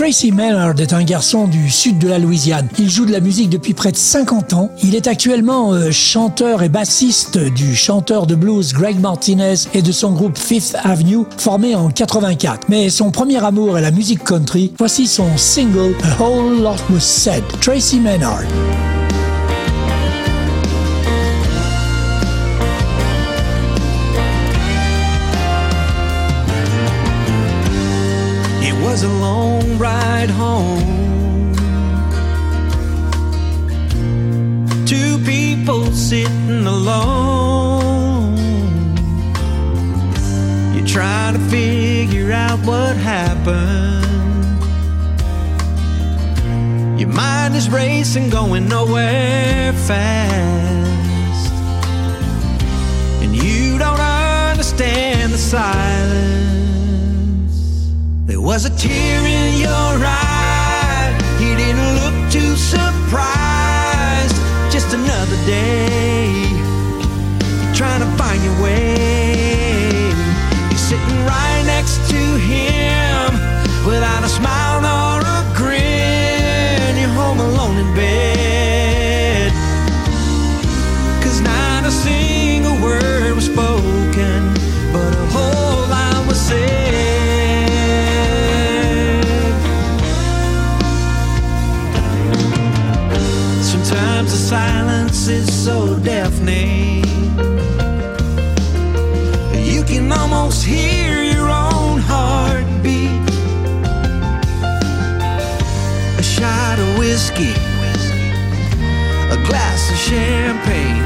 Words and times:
Tracy 0.00 0.32
Maynard 0.32 0.80
est 0.80 0.94
un 0.94 1.04
garçon 1.04 1.46
du 1.46 1.68
sud 1.68 1.98
de 1.98 2.08
la 2.08 2.18
Louisiane. 2.18 2.70
Il 2.78 2.88
joue 2.88 3.04
de 3.04 3.12
la 3.12 3.20
musique 3.20 3.50
depuis 3.50 3.74
près 3.74 3.92
de 3.92 3.98
50 3.98 4.54
ans. 4.54 4.70
Il 4.82 4.94
est 4.94 5.06
actuellement 5.06 5.74
euh, 5.74 5.90
chanteur 5.90 6.62
et 6.62 6.70
bassiste 6.70 7.36
du 7.36 7.76
chanteur 7.76 8.26
de 8.26 8.34
blues 8.34 8.72
Greg 8.72 8.98
Martinez 8.98 9.56
et 9.74 9.82
de 9.82 9.92
son 9.92 10.12
groupe 10.12 10.38
Fifth 10.38 10.74
Avenue, 10.84 11.26
formé 11.36 11.74
en 11.74 11.90
84. 11.90 12.68
Mais 12.70 12.88
son 12.88 13.10
premier 13.10 13.44
amour 13.44 13.76
est 13.76 13.82
la 13.82 13.90
musique 13.90 14.24
country. 14.24 14.72
Voici 14.78 15.06
son 15.06 15.36
single 15.36 15.94
A 16.02 16.22
Whole 16.22 16.62
Lot 16.62 16.80
Was 16.88 17.00
Said. 17.00 17.44
Tracy 17.60 18.00
Maynard. 18.00 18.44
Ride 30.20 30.30
home. 30.30 31.54
Two 34.86 35.18
people 35.24 35.86
sitting 35.92 36.66
alone. 36.66 38.36
You're 40.74 40.86
trying 40.86 41.34
to 41.34 41.40
figure 41.48 42.32
out 42.32 42.58
what 42.66 42.96
happened. 42.96 44.06
Your 47.00 47.08
mind 47.08 47.56
is 47.56 47.70
racing, 47.70 48.28
going 48.30 48.68
nowhere 48.68 49.72
fast. 49.72 51.52
And 53.22 53.34
you 53.34 53.78
don't 53.78 54.00
understand 54.00 55.32
the 55.32 55.38
silence. 55.38 56.59
There 58.30 58.40
was 58.40 58.64
a 58.64 58.70
tear 58.70 59.18
in 59.26 59.58
your 59.58 59.92
eye. 60.06 61.18
He 61.40 61.56
didn't 61.56 61.94
look 61.98 62.14
too 62.30 62.54
surprised. 62.54 64.36
Just 64.70 64.94
another 64.94 65.34
day. 65.46 66.44
Trying 67.74 68.02
to 68.02 68.10
find 68.16 68.40
your 68.44 68.54
way. 68.62 70.12
You're 70.70 70.78
sitting 70.78 71.18
right 71.26 71.64
next 71.66 72.08
to 72.10 72.22
him 72.38 73.34
without 73.84 74.22
a 74.22 74.28
smile 74.28 74.80
nor 74.80 75.26
a 75.26 75.42
grin. 75.56 77.00
You're 77.00 77.16
home 77.18 77.40
alone 77.40 77.78
in 77.78 77.94
bed. 77.96 79.50
Cause 81.20 81.40
not 81.40 81.84
a 81.84 81.90
single 81.90 82.29
so 95.70 95.96
deafening. 96.00 97.04
You 99.72 99.82
can 99.84 100.10
almost 100.10 100.64
hear 100.64 101.22
your 101.22 101.48
own 101.48 101.96
heartbeat. 102.10 103.22
A 106.22 106.24
shot 106.36 106.76
of 106.84 106.88
whiskey, 106.98 107.54
a 109.36 109.38
glass 109.48 109.80
of 109.92 109.98
champagne, 110.08 110.99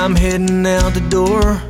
I'm 0.00 0.16
heading 0.16 0.64
out 0.66 0.94
the 0.94 1.06
door 1.10 1.60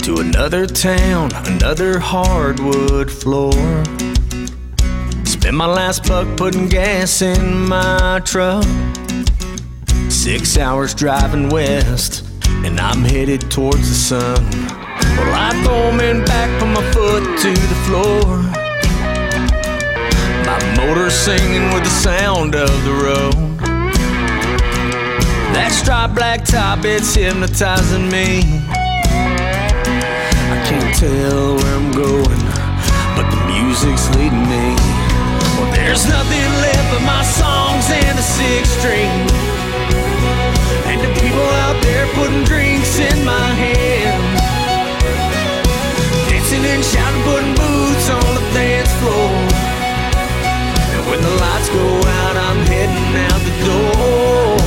to 0.00 0.20
another 0.20 0.66
town, 0.66 1.30
another 1.46 2.00
hardwood 2.00 3.08
floor. 3.08 3.52
Spent 5.24 5.54
my 5.54 5.66
last 5.66 6.08
buck 6.08 6.26
putting 6.36 6.68
gas 6.68 7.22
in 7.22 7.68
my 7.68 8.20
truck. 8.24 8.64
Six 10.08 10.58
hours 10.58 10.92
driving 10.92 11.50
west, 11.50 12.24
and 12.64 12.80
I'm 12.80 13.04
headed 13.04 13.48
towards 13.48 13.88
the 13.88 13.94
sun. 13.94 14.44
Well, 15.16 15.34
I 15.34 15.52
throw 15.62 15.82
'em 15.84 16.00
in 16.00 16.24
back, 16.24 16.50
put 16.58 16.68
my 16.68 16.82
foot 16.90 17.38
to 17.42 17.52
the 17.52 17.78
floor. 17.86 18.42
My 20.44 20.58
motor 20.76 21.10
singing 21.10 21.72
with 21.72 21.84
the 21.84 21.90
sound 21.90 22.56
of 22.56 22.84
the 22.84 22.92
road. 22.92 23.53
That 25.54 25.70
striped 25.70 26.14
black 26.18 26.44
top, 26.44 26.84
it's 26.84 27.14
hypnotizing 27.14 28.10
me. 28.10 28.42
I 30.50 30.58
can't 30.66 30.90
tell 30.98 31.54
where 31.54 31.74
I'm 31.78 31.94
going, 31.94 32.42
but 33.14 33.30
the 33.30 33.38
music's 33.54 34.10
leading 34.18 34.42
me. 34.50 34.74
Well, 35.54 35.70
there's 35.70 36.10
nothing 36.10 36.50
left 36.58 36.86
but 36.90 37.06
my 37.06 37.22
songs 37.22 37.86
and 37.86 38.18
a 38.18 38.26
six 38.26 38.66
string. 38.82 39.14
And 40.90 40.98
the 40.98 41.10
people 41.22 41.46
out 41.62 41.78
there 41.86 42.10
putting 42.18 42.42
drinks 42.42 42.98
in 42.98 43.22
my 43.22 43.48
hand. 43.54 44.26
Dancing 46.34 46.66
and 46.66 46.82
shouting, 46.82 47.22
putting 47.22 47.54
boots 47.54 48.10
on 48.10 48.26
the 48.34 48.44
dance 48.58 48.90
floor. 48.98 49.30
And 50.98 51.02
when 51.06 51.22
the 51.22 51.34
lights 51.38 51.70
go 51.70 51.86
out, 52.26 52.34
I'm 52.42 52.60
heading 52.66 53.14
out 53.30 53.40
the 53.46 53.54
door. 53.70 54.63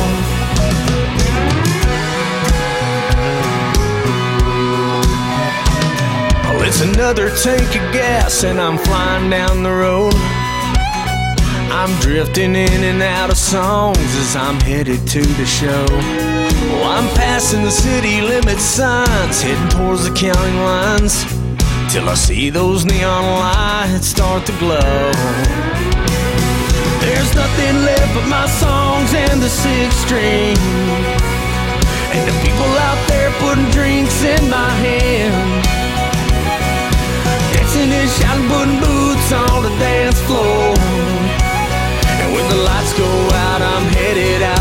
It's 6.67 6.81
another 6.81 7.29
tank 7.29 7.69
of 7.69 7.93
gas, 7.93 8.43
and 8.43 8.59
I'm 8.59 8.77
flying 8.77 9.29
down 9.29 9.63
the 9.63 9.71
road. 9.71 10.13
I'm 11.71 11.97
drifting 12.01 12.55
in 12.55 12.83
and 12.83 13.01
out 13.01 13.29
of 13.29 13.37
songs 13.37 13.97
as 13.97 14.35
I'm 14.35 14.59
headed 14.59 15.07
to 15.07 15.21
the 15.21 15.45
show. 15.45 15.85
Well, 15.87 16.83
I'm 16.83 17.07
passing 17.15 17.63
the 17.63 17.71
city 17.71 18.19
limit 18.19 18.59
signs, 18.59 19.41
heading 19.41 19.69
towards 19.69 20.09
the 20.09 20.13
county 20.13 20.57
lines. 20.59 21.23
Till 21.89 22.09
I 22.09 22.15
see 22.15 22.49
those 22.49 22.83
neon 22.83 23.23
lights 23.39 24.07
start 24.07 24.45
to 24.47 24.51
glow. 24.59 25.11
There's 26.99 27.33
nothing 27.33 27.75
left 27.87 28.13
but 28.13 28.27
my 28.27 28.45
songs 28.45 29.13
and 29.13 29.41
the 29.41 29.47
six 29.49 29.95
string. 29.95 30.57
And 32.11 32.27
the 32.27 32.35
people 32.43 32.71
out 32.89 33.07
there 33.07 33.31
putting 33.39 33.69
drinks 33.71 34.21
in 34.25 34.49
my 34.49 34.69
hand. 34.83 35.66
And 37.89 38.09
shouting, 38.09 38.47
putting 38.49 38.79
boots 38.79 39.31
on 39.31 39.63
the 39.63 39.69
dance 39.79 40.19
floor. 40.21 40.75
And 42.19 42.33
when 42.33 42.49
the 42.49 42.59
lights 42.67 42.93
go 42.97 43.05
out, 43.05 43.61
I'm 43.61 43.85
headed 43.95 44.41
out 44.43 44.56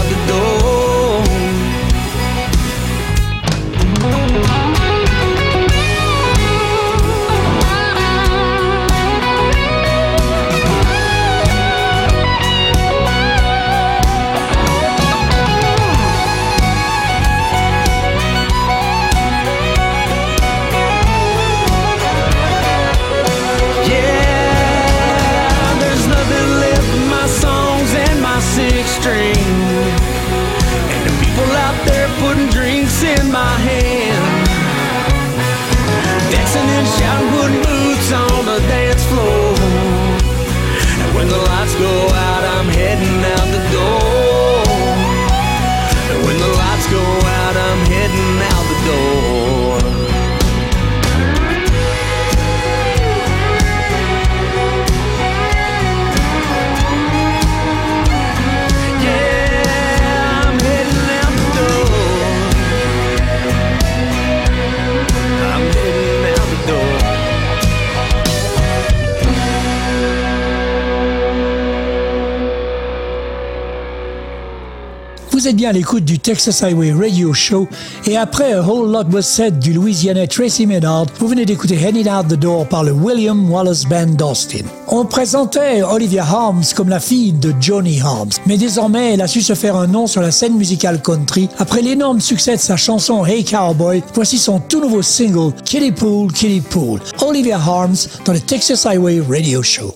Vous 75.37 75.49
êtes 75.49 75.56
bien 75.56 75.69
à 75.69 75.73
l'écoute 75.73 76.06
du 76.06 76.19
Texas 76.19 76.62
Highway 76.62 76.93
Radio 76.93 77.35
Show 77.35 77.69
et 78.06 78.17
après 78.17 78.55
A 78.55 78.62
Whole 78.62 78.91
Lot 78.91 79.12
Was 79.12 79.21
Said 79.21 79.59
du 79.59 79.75
Louisianais 79.75 80.27
Tracy 80.27 80.65
Menard, 80.65 81.05
vous 81.19 81.29
venez 81.29 81.44
d'écouter 81.44 81.75
Heading 81.75 82.09
Out 82.09 82.29
the 82.29 82.41
Door 82.41 82.69
par 82.69 82.85
le 82.85 82.93
William 82.93 83.50
Wallace 83.50 83.85
Band 83.85 84.06
d'Austin. 84.06 84.65
On 84.88 85.05
présentait 85.05 85.83
Olivia 85.83 86.25
Holmes 86.25 86.65
comme 86.75 86.88
la 86.88 87.00
fille 87.00 87.35
de 87.35 87.53
Johnny 87.61 88.00
Holmes, 88.00 88.31
mais 88.47 88.56
désormais 88.56 89.12
elle 89.12 89.21
a 89.21 89.29
su 89.29 89.43
se 89.43 89.55
faire 89.55 89.77
un 89.77 89.87
nom 89.87 90.06
sur 90.06 90.23
la 90.23 90.31
scène 90.31 90.56
musicale 90.56 91.03
country. 91.03 91.50
Après 91.59 91.82
l'énorme 91.82 92.23
succès 92.23 92.56
de 92.56 92.61
sa 92.61 92.79
chanson 92.79 93.27
Hey 93.27 93.44
Cowboy, 93.44 94.03
voici 94.15 94.39
son 94.39 94.59
tout 94.59 94.81
nouveau 94.81 95.03
single 95.03 95.53
Kitty 95.67 95.93
Pool, 95.93 96.32
Kitty 96.32 96.62
Pool. 96.62 96.99
Olivia 97.21 97.61
Holmes 97.61 97.97
dans 98.25 98.32
le 98.32 98.41
Texas 98.41 98.87
Highway 98.87 99.21
Radio 99.29 99.62
Show. 99.62 99.95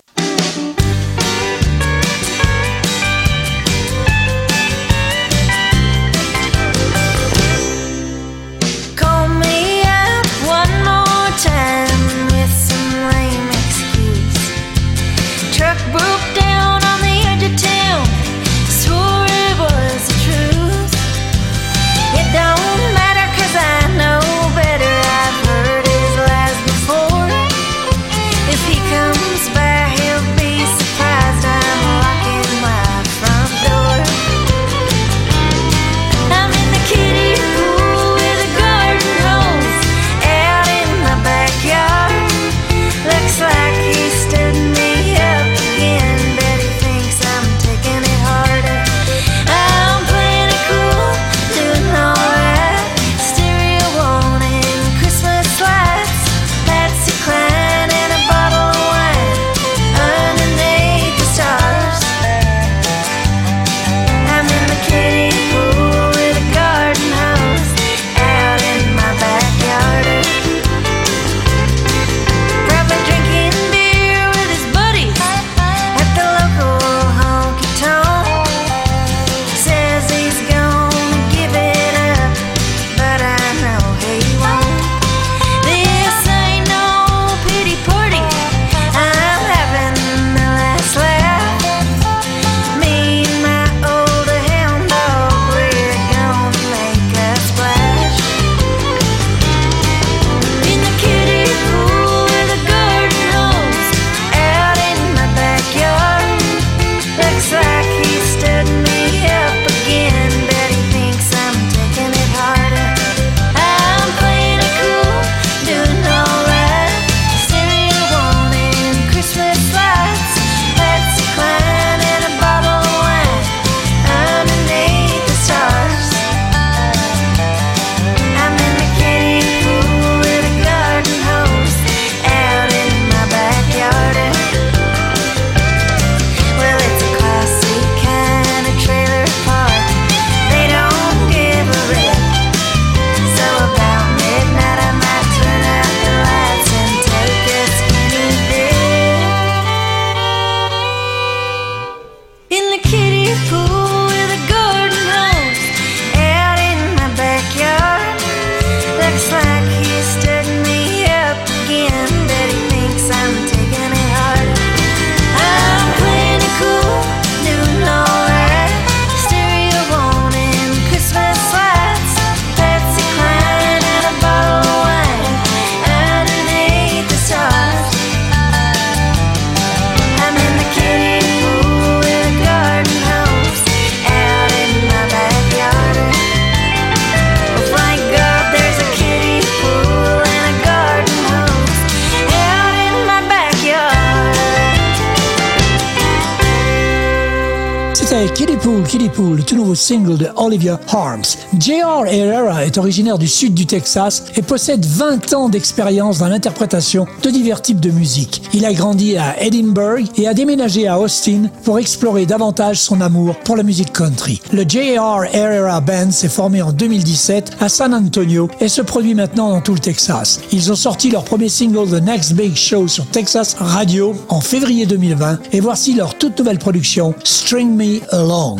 Le 199.33 199.43
tout 199.43 199.55
nouveau 199.55 199.75
single 199.75 200.17
de 200.17 200.27
Olivia 200.35 200.79
Harms. 200.89 201.37
J.R. 201.57 202.05
Herrera 202.05 202.65
est 202.65 202.77
originaire 202.77 203.17
du 203.17 203.27
sud 203.27 203.53
du 203.53 203.65
Texas 203.65 204.25
et 204.35 204.41
possède 204.41 204.85
20 204.85 205.33
ans 205.33 205.47
d'expérience 205.47 206.19
dans 206.19 206.27
l'interprétation 206.27 207.05
de 207.23 207.29
divers 207.29 207.61
types 207.61 207.79
de 207.79 207.91
musique. 207.91 208.41
Il 208.53 208.65
a 208.65 208.73
grandi 208.73 209.17
à 209.17 209.41
Edinburgh 209.41 210.05
et 210.17 210.27
a 210.27 210.33
déménagé 210.33 210.87
à 210.87 210.99
Austin 210.99 211.43
pour 211.63 211.79
explorer 211.79 212.25
davantage 212.25 212.79
son 212.79 212.99
amour 212.99 213.35
pour 213.45 213.55
la 213.55 213.63
musique 213.63 213.93
country. 213.93 214.41
Le 214.51 214.63
J.R. 214.67 215.23
Herrera 215.33 215.79
Band 215.79 216.11
s'est 216.11 216.27
formé 216.27 216.61
en 216.61 216.73
2017 216.73 217.57
à 217.61 217.69
San 217.69 217.93
Antonio 217.93 218.49
et 218.59 218.67
se 218.67 218.81
produit 218.81 219.15
maintenant 219.15 219.49
dans 219.49 219.61
tout 219.61 219.73
le 219.73 219.79
Texas. 219.79 220.41
Ils 220.51 220.71
ont 220.71 220.75
sorti 220.75 221.09
leur 221.09 221.23
premier 221.23 221.49
single 221.49 221.89
The 221.89 222.03
Next 222.03 222.33
Big 222.33 222.55
Show 222.55 222.87
sur 222.89 223.05
Texas 223.07 223.55
Radio 223.59 224.13
en 224.27 224.41
février 224.41 224.85
2020 224.85 225.39
et 225.53 225.61
voici 225.61 225.93
leur 225.93 226.15
toute 226.15 226.37
nouvelle 226.37 226.59
production 226.59 227.15
String 227.23 227.75
Me 227.75 228.01
Along. 228.13 228.57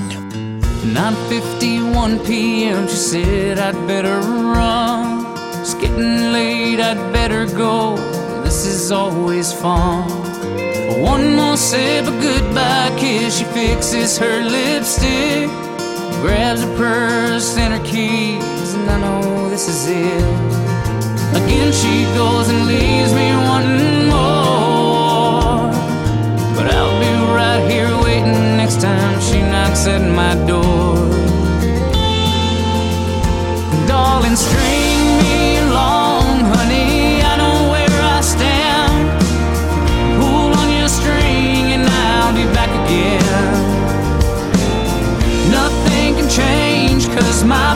9:51 0.81 2.25
p.m. 2.25 2.87
She 2.87 2.95
said 2.95 3.59
I'd 3.59 3.75
better 3.87 4.19
run. 4.19 5.25
It's 5.61 5.75
getting 5.75 6.33
late, 6.33 6.79
I'd 6.79 7.13
better 7.13 7.45
go. 7.45 7.97
This 8.43 8.65
is 8.65 8.91
always 8.91 9.53
fun. 9.53 10.09
One 11.03 11.35
more 11.35 11.55
sip, 11.55 12.05
a 12.07 12.11
goodbye 12.19 12.95
kiss. 12.97 13.37
She 13.37 13.45
fixes 13.45 14.17
her 14.17 14.41
lipstick, 14.43 15.49
grabs 16.23 16.63
her 16.63 16.75
purse 16.77 17.57
and 17.57 17.73
her 17.75 17.85
keys, 17.85 18.73
and 18.73 18.89
I 18.89 18.99
know 18.99 19.49
this 19.49 19.67
is 19.67 19.87
it. 19.87 20.25
Again 21.37 21.71
she 21.71 22.05
goes 22.17 22.49
and 22.49 22.65
leaves 22.65 23.13
me 23.13 23.27
wanting 23.47 24.09
more. 24.09 25.69
But 26.55 26.73
I'll 26.73 27.00
right 27.41 27.71
here 27.71 27.91
waiting 28.03 28.41
next 28.61 28.81
time 28.81 29.19
she 29.19 29.39
knocks 29.51 29.87
at 29.87 30.03
my 30.21 30.33
door. 30.51 30.93
Darling, 33.87 34.37
string 34.47 35.01
me 35.23 35.57
along, 35.65 36.27
honey. 36.53 37.21
I 37.31 37.33
know 37.41 37.57
where 37.73 37.97
I 38.17 38.19
stand. 38.35 39.01
Pull 40.19 40.51
on 40.61 40.69
your 40.79 40.91
string 40.99 41.63
and 41.75 41.85
I'll 42.05 42.35
be 42.41 42.45
back 42.57 42.71
again. 42.81 43.25
Nothing 45.59 46.09
can 46.17 46.29
change, 46.41 47.01
cause 47.15 47.43
my 47.43 47.70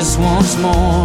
just 0.00 0.18
once 0.18 0.56
more. 0.56 1.04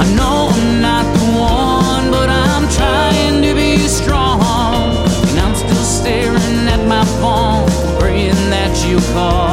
I 0.00 0.06
know 0.14 0.48
I'm 0.52 0.80
not 0.80 1.04
the 1.16 1.26
one, 1.36 2.12
but 2.12 2.28
I'm 2.30 2.68
trying 2.68 3.42
to 3.42 3.52
be 3.56 3.76
strong. 3.88 4.40
And 5.30 5.40
I'm 5.40 5.56
still 5.56 5.84
staring 5.98 6.68
at 6.74 6.86
my 6.86 7.04
phone, 7.20 7.66
praying 7.98 8.50
that 8.54 8.86
you 8.86 9.00
call. 9.14 9.43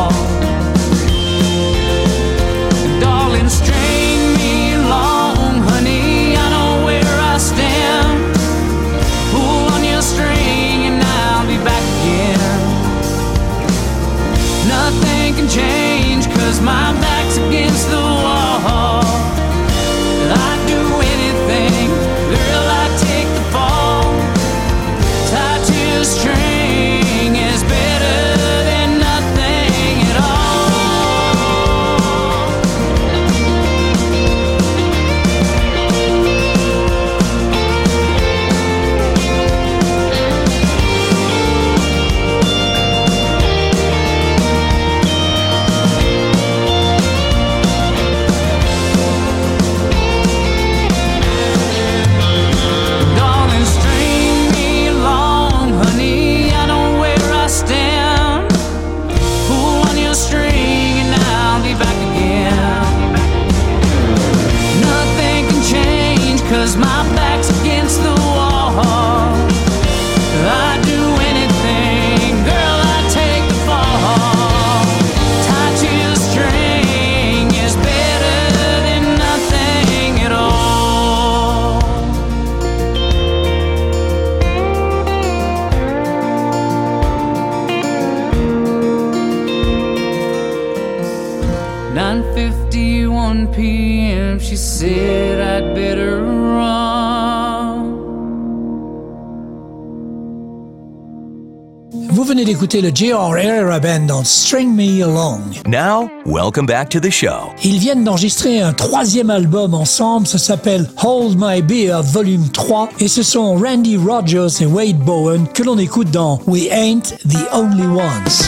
D'écouter 102.72 102.90
le 102.90 102.96
J.R. 102.96 103.38
Herrera 103.38 103.80
Band 103.80 104.06
dans 104.08 104.24
String 104.24 104.74
Me 104.74 105.04
Along. 105.04 105.42
Now, 105.68 106.10
welcome 106.26 106.66
back 106.66 106.90
to 106.92 107.02
the 107.02 107.10
show. 107.10 107.52
Ils 107.66 107.80
viennent 107.80 108.06
d'enregistrer 108.06 108.62
un 108.62 108.72
troisième 108.72 109.30
album 109.30 109.74
ensemble, 109.74 110.26
ça 110.26 110.38
s'appelle 110.38 110.90
Hold 111.04 111.38
My 111.38 111.62
Beer 111.62 112.02
Volume 112.02 112.48
3 112.50 112.90
et 113.00 113.10
ce 113.10 113.24
sont 113.24 113.56
Randy 113.56 113.98
Rogers 113.98 114.62
et 114.62 114.66
Wade 114.66 115.00
Bowen 115.00 115.48
que 115.54 115.64
l'on 115.64 115.78
écoute 115.80 116.12
dans 116.12 116.40
We 116.48 116.68
Ain't 116.72 117.18
the 117.28 117.46
Only 117.52 117.88
Ones. 117.88 118.48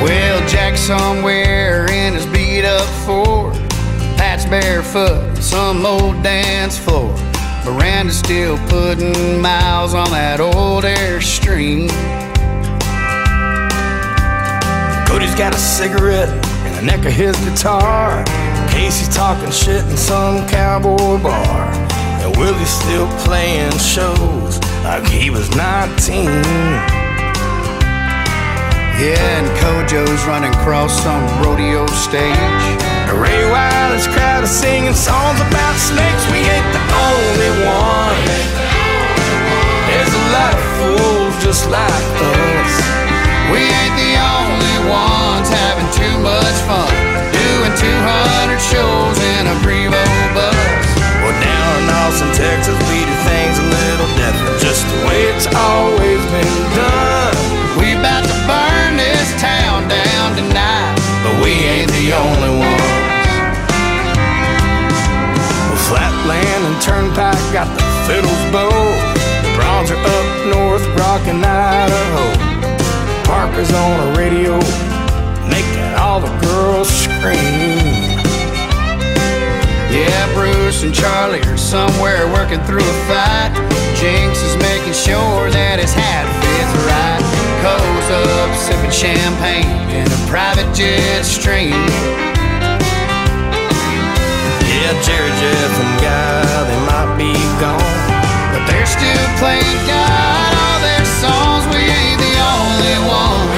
Well, 0.00 0.40
Jack's 0.46 0.80
somewhere 0.80 1.86
in 1.90 2.14
his 2.14 2.26
beat 2.26 2.64
up 2.64 2.86
Ford. 3.04 3.59
Barefoot, 4.50 5.36
some 5.38 5.86
old 5.86 6.24
dance 6.24 6.76
floor. 6.76 7.14
Miranda's 7.64 8.18
still 8.18 8.58
putting 8.66 9.40
miles 9.40 9.94
on 9.94 10.10
that 10.10 10.40
old 10.40 10.82
Airstream. 10.82 11.88
Cody's 15.06 15.36
got 15.36 15.54
a 15.54 15.58
cigarette 15.58 16.30
in 16.66 16.74
the 16.74 16.82
neck 16.82 17.06
of 17.06 17.12
his 17.12 17.36
guitar. 17.44 18.24
Casey's 18.70 19.14
talking 19.14 19.52
shit 19.52 19.84
in 19.84 19.96
some 19.96 20.48
cowboy 20.48 21.22
bar. 21.22 21.70
And 22.18 22.36
Willie's 22.36 22.68
still 22.68 23.06
playing 23.18 23.70
shows 23.78 24.58
like 24.82 25.06
he 25.06 25.30
was 25.30 25.48
19. 25.54 26.24
Yeah, 28.98 29.14
and 29.38 29.46
Kojo's 29.62 30.24
running 30.26 30.52
across 30.54 31.00
some 31.04 31.22
rodeo 31.40 31.86
stage. 31.86 32.89
Ray 33.18 33.42
Wylie's 33.50 34.06
crowd 34.06 34.44
is 34.44 34.50
singing 34.50 34.94
songs 34.94 35.40
about 35.40 35.74
snakes. 35.76 36.24
We 36.30 36.46
ain't 36.46 36.70
the 36.70 36.84
only 37.10 37.50
one. 37.66 38.18
There's 39.90 40.14
a 40.14 40.24
lot 40.30 40.54
of 40.54 40.64
fools 40.78 41.34
just 41.42 41.66
like 41.66 42.06
us. 42.22 42.72
We 43.50 43.66
ain't 43.66 43.96
the 43.98 44.14
only 44.14 44.76
ones 44.86 45.50
having 45.50 45.90
too 45.90 46.14
much 46.22 46.58
fun. 46.70 46.90
Doing 47.34 47.74
200 47.74 48.62
shows 48.62 49.16
in 49.18 49.42
a 49.50 49.56
Prevost 49.66 50.26
bus. 50.30 50.86
Well, 51.26 51.34
down 51.42 51.70
in 51.82 51.86
Austin, 51.90 52.30
Texas, 52.30 52.78
we 52.86 53.02
do 53.02 53.16
things 53.26 53.58
a 53.58 53.66
little 53.66 54.10
different. 54.14 54.54
Just 54.62 54.86
the 54.86 54.98
way 55.10 55.26
it's 55.34 55.50
always 55.50 56.22
been 56.30 56.69
fiddles 68.10 68.44
bow. 68.50 68.70
The 69.42 69.50
Brauns 69.54 69.90
are 69.90 70.02
up 70.02 70.28
north, 70.50 70.84
rockin' 70.98 71.44
Idaho. 71.44 72.26
Parker's 73.22 73.72
on 73.72 73.96
a 74.00 74.18
radio, 74.18 74.58
making 75.46 75.94
all 75.94 76.18
the 76.20 76.32
girls 76.42 76.88
scream. 76.90 77.78
Yeah, 79.94 80.34
Bruce 80.34 80.82
and 80.82 80.94
Charlie 80.94 81.42
are 81.42 81.56
somewhere 81.56 82.26
working 82.32 82.60
through 82.66 82.82
a 82.82 82.96
fight. 83.06 83.52
Jinks 83.94 84.42
is 84.42 84.56
making 84.56 84.94
sure 84.94 85.50
that 85.50 85.78
his 85.78 85.92
hat 85.94 86.26
fits 86.42 86.74
right. 86.90 87.22
Co's 87.62 88.10
up 88.10 88.50
sipping 88.58 88.90
champagne 88.90 89.90
in 89.94 90.06
a 90.10 90.20
private 90.26 90.70
jet 90.74 91.22
stream. 91.22 91.78
Yeah, 94.66 94.94
Jerry, 95.02 95.30
Jeff, 95.38 95.74
and 95.78 95.94
Guy, 96.02 96.69
still 99.00 99.28
playing 99.40 99.80
God 99.88 100.52
all 100.60 100.80
their 100.84 101.06
songs. 101.08 101.64
We 101.72 101.80
ain't 101.88 102.20
the 102.20 102.34
only 102.36 102.96
one. 103.08 103.48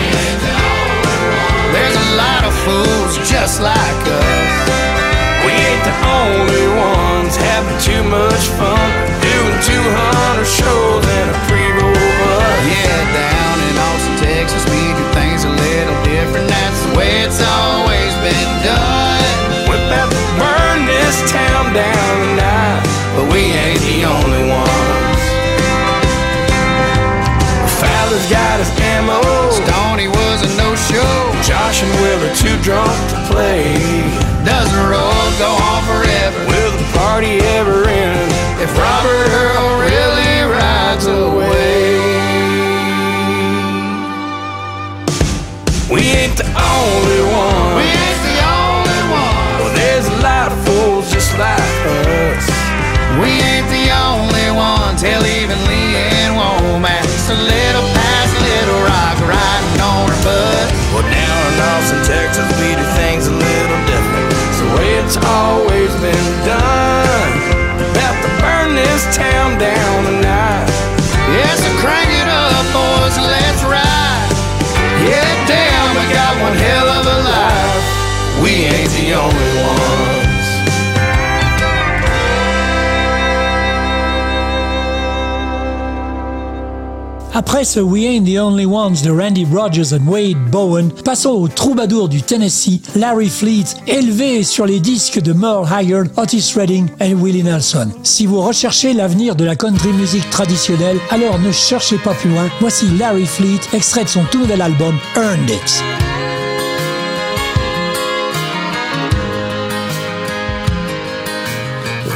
There's 1.74 1.98
a 1.98 2.08
lot 2.14 2.42
of 2.46 2.54
fools 2.62 3.12
just 3.26 3.60
like 3.60 4.02
us. 4.06 4.54
We 5.42 5.50
ain't 5.50 5.84
the 5.90 5.96
only 6.22 6.66
ones 6.78 7.34
having 7.34 7.78
too 7.82 8.02
much 8.06 8.44
fun. 8.58 8.86
Doing 9.18 9.58
200 9.66 10.46
shows 10.46 11.01
And 31.82 31.90
Will 32.00 32.30
are 32.30 32.36
too 32.36 32.56
drunk 32.62 32.94
to 33.10 33.18
play. 33.26 33.74
Does 34.46 34.70
the 34.70 34.84
road 34.86 35.32
go 35.42 35.50
on 35.50 35.82
forever? 35.90 36.38
Will 36.46 36.70
the 36.78 36.98
party 36.98 37.38
ever 37.58 37.81
Texas, 62.12 62.44
we 62.60 62.76
do 62.76 62.84
things 63.00 63.26
a 63.26 63.32
little 63.32 63.80
different. 63.88 64.28
It's 64.52 64.60
the 64.60 64.68
way 64.76 64.88
it's 65.00 65.16
always 65.16 65.92
been 65.96 66.28
done. 66.44 67.32
About 67.88 68.16
to 68.20 68.30
burn 68.36 68.76
this 68.76 69.02
town 69.16 69.56
down 69.56 70.04
tonight. 70.04 70.68
Yeah, 71.32 71.54
so 71.56 71.72
crank 71.80 72.12
it 72.12 72.28
up, 72.28 72.68
boys, 72.76 73.16
let's 73.16 73.64
ride. 73.64 74.28
Yeah, 75.08 75.30
damn, 75.48 75.88
we 75.96 76.04
got 76.12 76.32
one 76.44 76.52
hell 76.52 76.88
of 77.00 77.04
a 77.16 77.18
life. 77.32 78.44
We 78.44 78.68
ain't 78.68 78.92
the 78.92 79.14
only 79.16 79.50
ones. 79.64 79.91
Après 87.34 87.64
ce 87.64 87.80
We 87.80 88.04
Ain't 88.04 88.24
the 88.24 88.36
Only 88.38 88.66
Ones 88.66 88.96
de 89.02 89.10
Randy 89.10 89.46
Rogers 89.50 89.94
and 89.94 90.06
Wade 90.06 90.36
Bowen, 90.50 90.90
passons 91.02 91.30
au 91.30 91.48
troubadour 91.48 92.10
du 92.10 92.20
Tennessee, 92.20 92.82
Larry 92.94 93.30
Fleet, 93.30 93.64
élevé 93.86 94.42
sur 94.42 94.66
les 94.66 94.80
disques 94.80 95.18
de 95.18 95.32
Merle 95.32 95.66
Haggard, 95.72 96.04
Otis 96.18 96.52
Redding 96.54 96.88
et 97.00 97.14
Willie 97.14 97.42
Nelson. 97.42 97.88
Si 98.02 98.26
vous 98.26 98.42
recherchez 98.42 98.92
l'avenir 98.92 99.34
de 99.34 99.46
la 99.46 99.56
country 99.56 99.92
music 99.94 100.28
traditionnelle, 100.28 100.98
alors 101.10 101.38
ne 101.38 101.52
cherchez 101.52 101.96
pas 101.96 102.12
plus 102.12 102.28
loin. 102.28 102.50
Voici 102.60 102.86
Larry 102.98 103.24
Fleet, 103.24 103.60
extrait 103.72 104.04
de 104.04 104.10
son 104.10 104.24
tout 104.30 104.40
nouvel 104.40 104.60
album 104.60 104.94
Earned 105.16 105.48
It. 105.48 105.82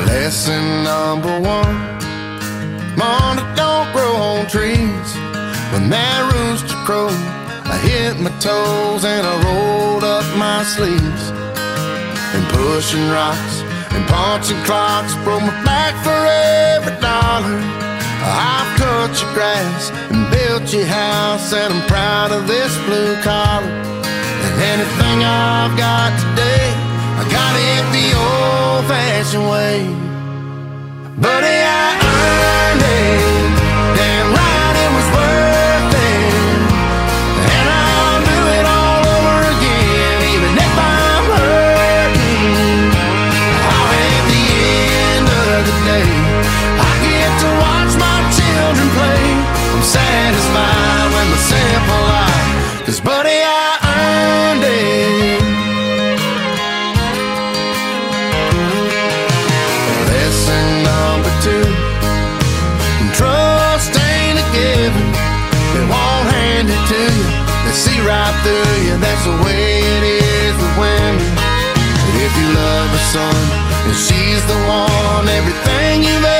Lesson 0.07 0.61
number 0.85 1.41
one 1.41 1.97
trees. 4.49 5.09
When 5.73 5.91
that 5.91 6.21
rooster 6.33 6.79
crowed, 6.87 7.11
I 7.67 7.77
hit 7.83 8.19
my 8.21 8.31
toes 8.39 9.05
and 9.05 9.27
I 9.27 9.35
rolled 9.43 10.05
up 10.05 10.27
my 10.37 10.63
sleeves. 10.63 11.25
And 12.35 12.45
pushing 12.55 13.09
rocks 13.11 13.63
and 13.95 14.07
punching 14.07 14.63
clocks 14.63 15.15
broke 15.25 15.43
my 15.43 15.57
back 15.65 15.95
for 16.05 16.21
every 16.75 16.95
dollar. 17.01 17.59
I've 18.23 18.71
cut 18.79 19.11
your 19.21 19.33
grass 19.35 19.91
and 20.11 20.31
built 20.31 20.73
your 20.73 20.87
house, 20.87 21.53
and 21.53 21.73
I'm 21.73 21.87
proud 21.87 22.31
of 22.33 22.47
this 22.47 22.77
blue 22.87 23.15
collar. 23.23 23.67
And 23.67 24.55
anything 24.75 25.25
I've 25.25 25.77
got 25.77 26.11
today, 26.23 26.71
I 27.19 27.23
got 27.31 27.55
it 27.57 27.85
the 27.97 28.09
old 28.15 28.85
fashioned 28.91 29.49
way. 29.49 29.87
Buddy, 31.19 31.59
I 31.65 31.87
earned 32.05 32.83
it. 32.83 33.46
Cause 52.87 53.01
buddy, 53.01 53.35
I 53.43 53.83
earned 53.83 54.63
it. 54.63 55.43
Lesson 60.07 60.67
number 60.87 61.33
two. 61.43 61.67
Trust 63.19 63.91
ain't 63.91 64.39
a 64.39 64.47
given. 64.55 65.03
They 65.75 65.83
won't 65.91 66.31
hand 66.31 66.71
it 66.71 66.83
to 66.95 67.03
you. 67.11 67.27
They 67.67 67.75
see 67.75 67.99
right 68.07 68.31
through 68.47 68.79
you. 68.87 68.95
That's 69.03 69.25
the 69.27 69.35
way 69.43 69.83
it 69.83 70.03
is 70.23 70.55
with 70.55 70.75
women. 70.79 71.27
But 72.07 72.15
if 72.23 72.33
you 72.39 72.47
love 72.55 72.87
her 72.95 73.05
son 73.11 73.43
And 73.83 73.99
she's 73.99 74.43
the 74.47 74.59
one. 74.71 75.27
Everything 75.27 76.05
you've 76.07 76.23
ever 76.23 76.36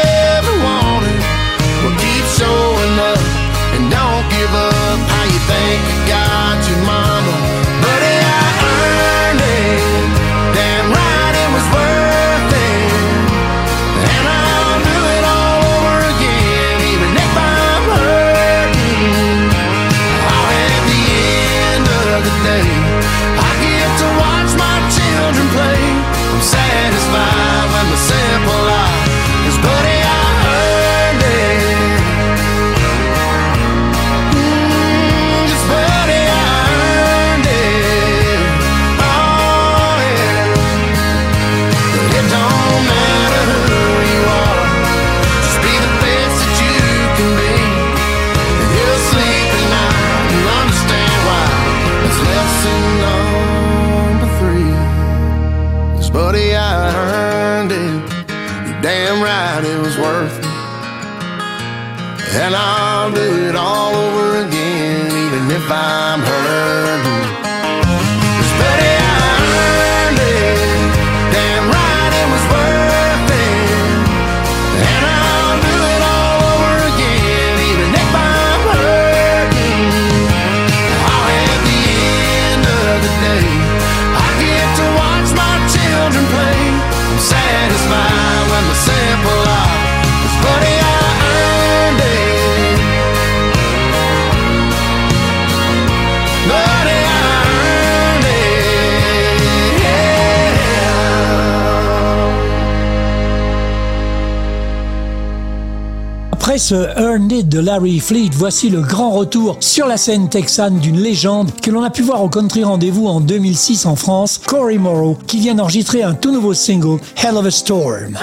Ce 106.69 106.75
Earned 106.75 107.31
It 107.31 107.49
de 107.49 107.61
Larry 107.61 108.01
Fleet, 108.01 108.31
voici 108.33 108.71
le 108.71 108.81
grand 108.81 109.13
retour 109.13 109.57
sur 109.61 109.87
la 109.87 109.97
scène 109.97 110.29
texane 110.29 110.81
d'une 110.81 110.99
légende 110.99 111.53
que 111.63 111.71
l'on 111.71 111.85
a 111.85 111.91
pu 111.91 112.03
voir 112.03 112.25
au 112.25 112.29
Country 112.29 112.65
Rendez-vous 112.65 113.07
en 113.07 113.21
2006 113.21 113.87
en 113.87 113.95
France, 113.95 114.41
Cory 114.45 114.77
Morrow, 114.77 115.17
qui 115.29 115.39
vient 115.39 115.55
d'enregistrer 115.55 116.03
un 116.03 116.15
tout 116.15 116.33
nouveau 116.33 116.55
single, 116.55 116.99
Hell 117.23 117.37
of 117.37 117.47
a 117.47 117.53
Storm. 117.53 118.19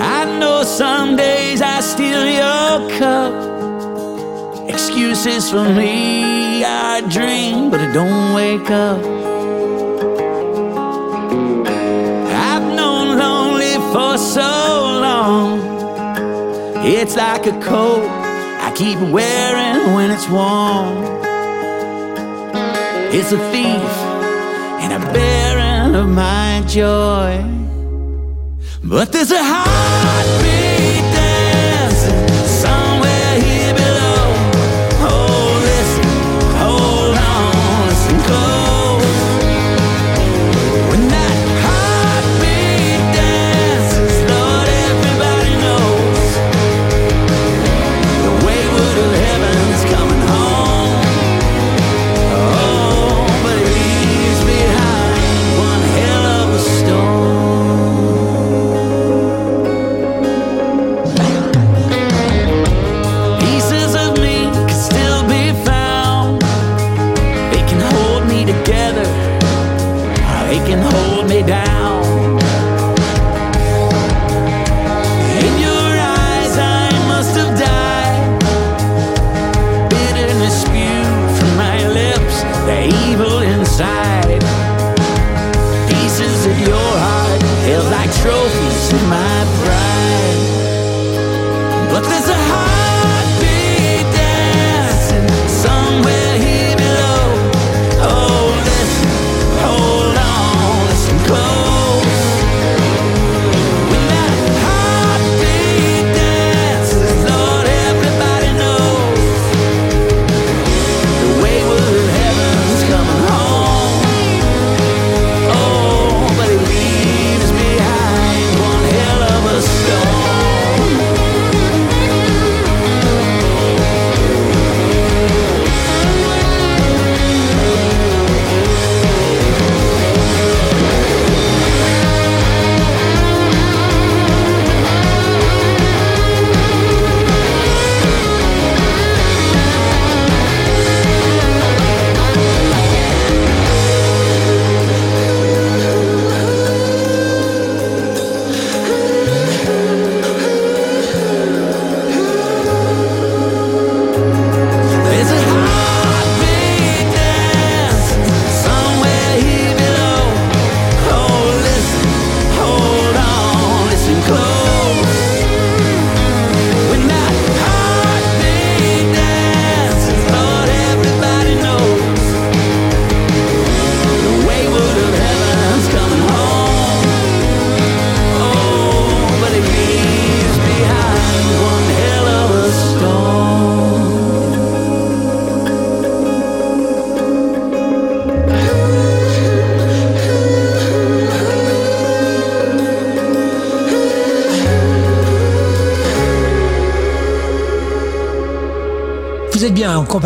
I 0.00 0.24
know 0.38 0.62
don't 7.94 8.34
wake 8.34 8.70
up. 8.72 8.98
I've 12.50 12.66
known 12.74 13.16
lonely 13.16 13.74
for 13.92 14.18
so 14.18 14.50
long. 15.06 15.60
It's 16.84 17.14
like 17.14 17.46
a 17.46 17.52
coat 17.60 18.04
I 18.66 18.72
keep 18.74 18.98
wearing 18.98 19.94
when 19.94 20.10
it's 20.10 20.28
warm. 20.28 21.04
It's 23.16 23.30
a 23.30 23.38
thief 23.52 23.92
and 24.82 24.92
a 24.92 25.12
bearing 25.12 25.94
of 25.94 26.08
my 26.08 26.64
joy. 26.66 27.44
But 28.82 29.12
there's 29.12 29.30
a 29.30 29.40
heartbeat 29.40 31.13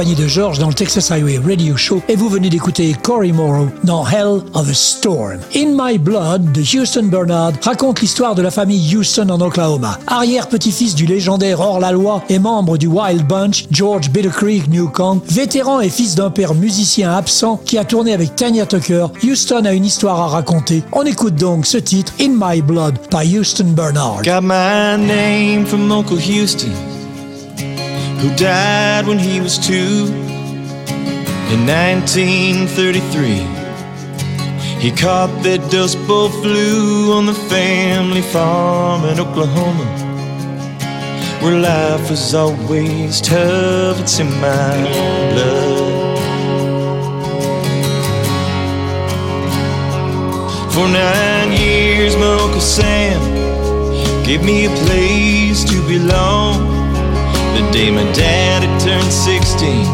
de 0.05 0.29
George 0.29 0.61
dans 0.61 0.69
le 0.69 0.75
Texas 0.75 1.11
Highway 1.11 1.39
Radio 1.45 1.77
Show 1.77 2.01
et 2.09 2.15
vous 2.15 2.29
venez 2.29 2.49
d'écouter 2.49 2.95
Cory 3.03 3.33
Morrow 3.33 3.67
dans 3.83 4.07
Hell 4.07 4.43
of 4.55 4.71
a 4.71 4.75
Storm. 4.75 5.39
In 5.57 5.75
My 5.77 5.99
Blood 5.99 6.53
de 6.53 6.61
Houston 6.61 7.07
Bernard 7.07 7.55
raconte 7.63 8.01
l'histoire 8.01 8.37
de 8.37 8.43
la 8.43 8.53
famille 8.53 8.97
Houston 8.97 9.29
en 9.29 9.41
Oklahoma. 9.41 9.99
Arrière-petit-fils 10.07 10.95
du 10.95 11.05
légendaire 11.05 11.59
hors-la-loi 11.59 12.23
et 12.29 12.39
membre 12.39 12.79
du 12.79 12.87
Wild 12.87 13.27
Bunch, 13.27 13.67
George 13.73 14.11
Bitter 14.11 14.29
Creek 14.29 14.69
Newcomb, 14.69 15.21
vétéran 15.29 15.81
et 15.81 15.91
fils 15.91 16.15
d'un 16.15 16.31
père 16.31 16.55
musicien 16.55 17.13
absent 17.13 17.61
qui 17.65 17.77
a 17.77 17.85
tourné 17.85 18.15
avec 18.15 18.37
Tanya 18.37 18.67
Tucker, 18.67 19.07
Houston 19.25 19.65
a 19.65 19.73
une 19.73 19.85
histoire 19.85 20.21
à 20.21 20.29
raconter. 20.29 20.85
On 20.93 21.03
écoute 21.03 21.35
donc 21.35 21.67
ce 21.67 21.79
titre 21.79 22.13
In 22.21 22.35
My 22.41 22.63
Blood 22.63 22.99
par 23.11 23.23
Houston 23.25 23.73
Bernard. 23.75 24.23
Who 28.19 28.35
died 28.35 29.07
when 29.07 29.19
he 29.19 29.41
was 29.41 29.59
two. 29.59 30.07
In 31.53 31.67
1933, 31.67 33.59
he 34.81 34.91
caught 34.91 35.31
that 35.45 35.71
Dust 35.71 35.99
Bowl 36.07 36.29
flu 36.29 37.13
on 37.13 37.27
the 37.27 37.35
family 37.35 38.23
farm 38.23 39.05
in 39.05 39.21
Oklahoma, 39.21 39.87
where 41.41 41.59
life 41.61 42.11
was 42.11 42.35
always 42.35 43.21
tough. 43.21 44.01
It's 44.01 44.19
in 44.19 44.31
my 44.41 44.75
blood. 45.33 46.19
For 50.73 50.89
nine 50.89 51.53
years, 51.53 52.17
my 52.17 52.35
Uncle 52.35 52.61
Sam 52.61 53.21
gave 54.25 54.43
me 54.45 54.67
a 54.67 54.71
place 54.85 55.65
to 55.65 55.81
belong. 55.87 56.78
The 57.57 57.71
day 57.73 57.91
my 57.91 58.05
dad 58.13 58.63
had 58.65 58.81
turned 58.81 59.13
16, 59.13 59.85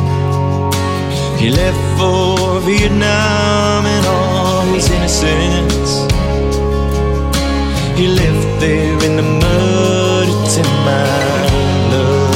he 1.39 1.51
left 1.51 1.83
for 1.99 2.61
Vietnam 2.61 3.87
in 3.87 4.05
all 4.05 4.63
his 4.75 4.91
innocence. 4.91 5.91
He 7.99 8.09
left 8.09 8.61
there 8.61 8.99
in 9.05 9.17
the 9.17 9.23
mud, 9.23 10.29
in 10.61 10.69
my 10.85 11.45
blood. 11.89 12.35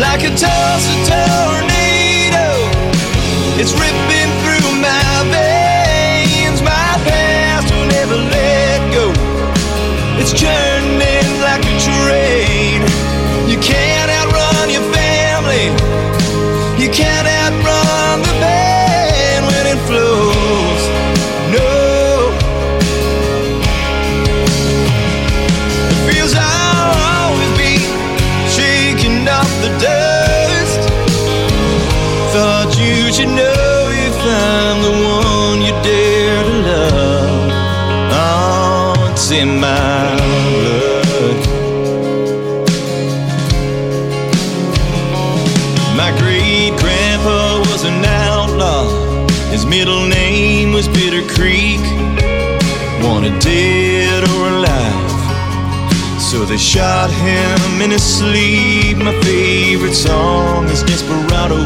like 0.00 0.22
a 0.24 0.30
Tulsa 0.30 0.94
tornado. 1.08 2.46
It's 3.60 3.72
ripping 3.74 4.29
It's 10.22 10.34
churning 10.34 10.69
Creek. 51.40 51.80
Wanted 53.02 53.40
dead 53.40 54.24
or 54.28 54.48
alive. 54.48 56.20
So 56.20 56.44
they 56.44 56.58
shot 56.58 57.10
him 57.10 57.80
in 57.80 57.90
his 57.90 58.02
sleep. 58.02 58.98
My 58.98 59.18
favorite 59.22 59.94
song 59.94 60.66
is 60.66 60.82
Desperado. 60.82 61.60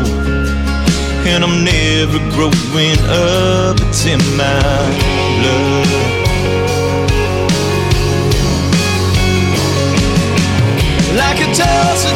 And 1.26 1.42
I'm 1.42 1.64
never 1.64 2.20
growing 2.36 3.00
up, 3.02 3.76
it's 3.88 4.06
in 4.06 4.20
my 4.36 4.62
blood. 5.40 5.88
Like 11.18 11.40
a 11.40 11.48
Tulsa 11.52 12.12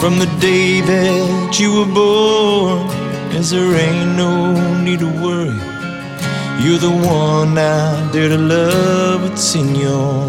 From 0.00 0.18
the 0.18 0.26
day 0.40 0.80
that 0.80 1.60
you 1.60 1.74
were 1.76 1.92
born, 1.92 2.88
as 3.36 3.50
there 3.50 3.74
ain't 3.76 4.16
no 4.16 4.32
need 4.82 5.00
to 5.00 5.10
worry. 5.22 5.60
You're 6.62 6.78
the 6.78 6.88
one 6.88 7.58
I 7.58 8.10
dare 8.10 8.30
to 8.30 8.38
love, 8.38 9.30
it's 9.30 9.54
in 9.54 9.74
your 9.74 10.24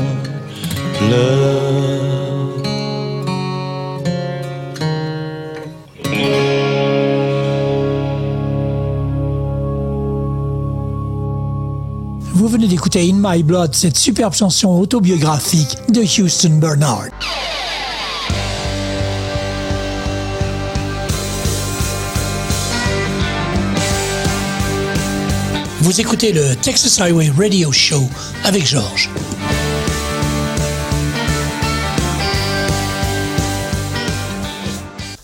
blood. 0.99 2.11
Vous 12.33 12.47
venez 12.49 12.67
d'écouter 12.67 13.07
In 13.07 13.19
My 13.19 13.41
Blood, 13.41 13.73
cette 13.73 13.97
superbe 13.97 14.33
chanson 14.33 14.69
autobiographique 14.81 15.77
de 15.89 16.01
Houston 16.01 16.57
Bernard. 16.59 17.11
Vous 25.81 25.99
écoutez 25.99 26.31
le 26.31 26.55
Texas 26.55 27.01
Highway 27.01 27.31
Radio 27.35 27.71
Show 27.71 28.03
avec 28.43 28.67
Georges. 28.67 29.09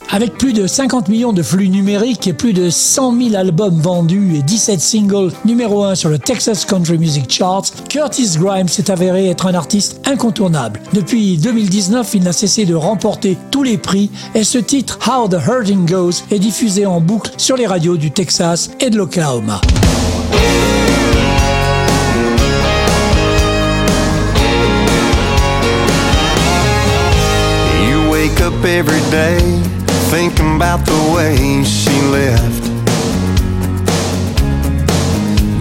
Avec 0.09 0.35
plus 0.39 0.53
de 0.53 0.65
50 0.65 1.09
millions 1.09 1.31
de 1.31 1.43
flux 1.43 1.69
numériques 1.69 2.25
et 2.25 2.33
plus 2.33 2.53
de 2.53 2.71
100 2.71 3.21
000 3.29 3.35
albums 3.35 3.79
vendus 3.79 4.35
et 4.35 4.41
17 4.41 4.79
singles 4.79 5.31
numéro 5.45 5.83
1 5.83 5.93
sur 5.93 6.09
le 6.09 6.17
Texas 6.17 6.65
Country 6.65 6.97
Music 6.97 7.31
Charts, 7.31 7.65
Curtis 7.87 8.39
Grimes 8.39 8.67
s'est 8.67 8.89
avéré 8.89 9.29
être 9.29 9.45
un 9.45 9.53
artiste 9.53 10.01
incontournable. 10.07 10.81
Depuis 10.91 11.37
2019, 11.37 12.15
il 12.15 12.23
n'a 12.23 12.33
cessé 12.33 12.65
de 12.65 12.73
remporter 12.73 13.37
tous 13.51 13.61
les 13.61 13.77
prix 13.77 14.09
et 14.33 14.43
ce 14.43 14.57
titre 14.57 14.97
How 15.07 15.27
the 15.27 15.37
Hurting 15.47 15.85
Goes 15.87 16.23
est 16.31 16.39
diffusé 16.39 16.87
en 16.87 16.99
boucle 16.99 17.29
sur 17.37 17.57
les 17.57 17.67
radios 17.67 17.97
du 17.97 18.09
Texas 18.09 18.71
et 18.79 18.89
de 18.89 18.97
l'Oklahoma. 18.97 19.61
Up 28.59 28.65
every 28.65 28.99
day 29.11 29.39
thinking 30.09 30.55
about 30.55 30.85
the 30.85 31.13
way 31.13 31.63
she 31.63 31.91
left. 32.09 32.63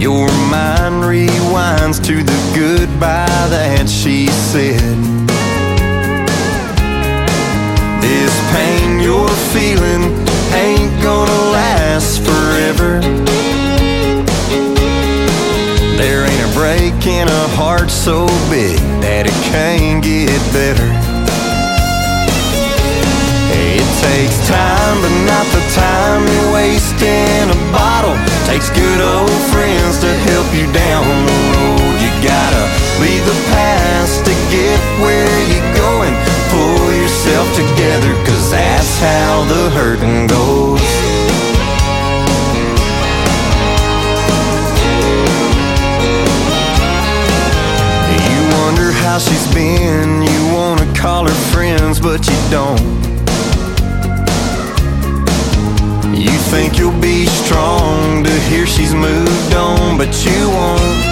Your 0.01 0.27
mind 0.49 1.03
rewinds 1.03 2.03
to 2.05 2.23
the 2.23 2.39
goodbye 2.55 3.47
that 3.49 3.87
she 3.87 4.27
said. 4.27 4.79
This 8.01 8.33
pain 8.53 8.99
you're 8.99 9.37
feeling 9.53 10.03
ain't 10.53 11.03
gonna 11.03 11.41
last 11.51 12.21
forever. 12.21 13.01
There 15.97 16.25
ain't 16.25 16.51
a 16.51 16.53
break 16.53 17.05
in 17.05 17.27
a 17.27 17.47
heart 17.55 17.89
so 17.91 18.27
big 18.49 18.77
that 19.01 19.25
it 19.27 19.37
can't 19.51 20.03
get 20.03 20.39
better. 20.53 21.06
Takes 24.07 24.39
time, 24.47 24.95
but 25.03 25.15
not 25.27 25.45
the 25.51 25.63
time 25.75 26.21
you 26.23 26.41
waste 26.53 27.01
in 27.01 27.49
a 27.49 27.59
bottle. 27.75 28.15
Takes 28.47 28.69
good 28.71 29.01
old 29.01 29.41
friends 29.51 29.99
to 29.99 30.09
help 30.31 30.47
you 30.55 30.65
down 30.71 31.03
the 31.27 31.39
road. 31.51 31.95
You 31.99 32.11
gotta 32.23 32.63
leave 33.03 33.23
the 33.27 33.39
past 33.51 34.23
to 34.25 34.33
get 34.55 34.79
where 35.03 35.37
you're 35.51 35.73
going. 35.75 36.15
Pull 36.53 36.87
yourself 37.01 37.47
together, 37.55 38.13
cause 38.23 38.51
that's 38.51 38.93
how 38.99 39.43
the 39.51 39.63
hurting 39.75 40.27
goes. 40.27 40.87
You 48.31 48.39
wonder 48.59 48.91
how 49.03 49.17
she's 49.19 49.47
been. 49.53 50.21
You 50.21 50.41
wanna 50.55 50.87
call 50.95 51.25
her 51.27 51.39
friends, 51.51 51.99
but 51.99 52.25
you 52.25 52.37
don't. 52.49 53.16
Think 56.47 56.79
you'll 56.79 57.01
be 57.01 57.25
strong 57.25 58.23
to 58.23 58.31
hear 58.47 58.65
she's 58.65 58.93
moved 58.93 59.53
on, 59.53 59.97
but 59.97 60.07
you 60.23 60.47
won't. 60.47 61.03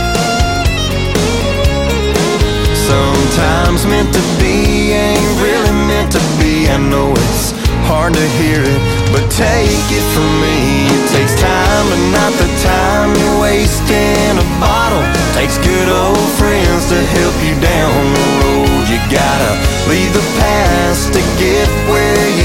Sometimes 2.87 3.83
meant 3.85 4.13
to 4.15 4.23
be 4.39 4.95
ain't 4.95 5.31
really 5.43 5.75
meant 5.91 6.11
to 6.13 6.23
be. 6.39 6.71
I 6.71 6.77
know 6.77 7.11
it's 7.11 7.51
hard 7.83 8.13
to 8.13 8.25
hear 8.39 8.63
it, 8.63 8.81
but 9.11 9.27
take 9.35 9.87
it 9.91 10.05
from 10.15 10.29
me. 10.39 10.87
You 10.87 10.99
Takes 11.11 11.35
time, 11.35 11.85
but 11.91 12.03
not 12.15 12.31
the 12.39 12.49
time 12.63 13.11
you 13.19 13.27
waste 13.43 13.87
in 13.91 14.39
a 14.39 14.47
bottle. 14.63 15.03
Takes 15.35 15.59
good 15.59 15.89
old 15.91 16.29
friends 16.39 16.87
to 16.91 16.99
help 17.19 17.35
you 17.43 17.55
down 17.59 18.01
the 18.15 18.27
road. 18.39 18.83
You 18.87 18.99
gotta 19.11 19.51
leave 19.91 20.11
the 20.15 20.25
past 20.39 21.11
to 21.11 21.21
get 21.39 21.67
where. 21.91 22.15
Pull 22.15 22.44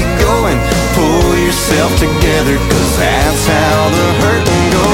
yourself 1.45 1.91
together, 1.97 2.57
cause 2.57 2.97
that's 2.97 3.47
how 3.47 3.89
the 3.89 4.07
hurting 4.21 4.71
goes. 4.71 4.90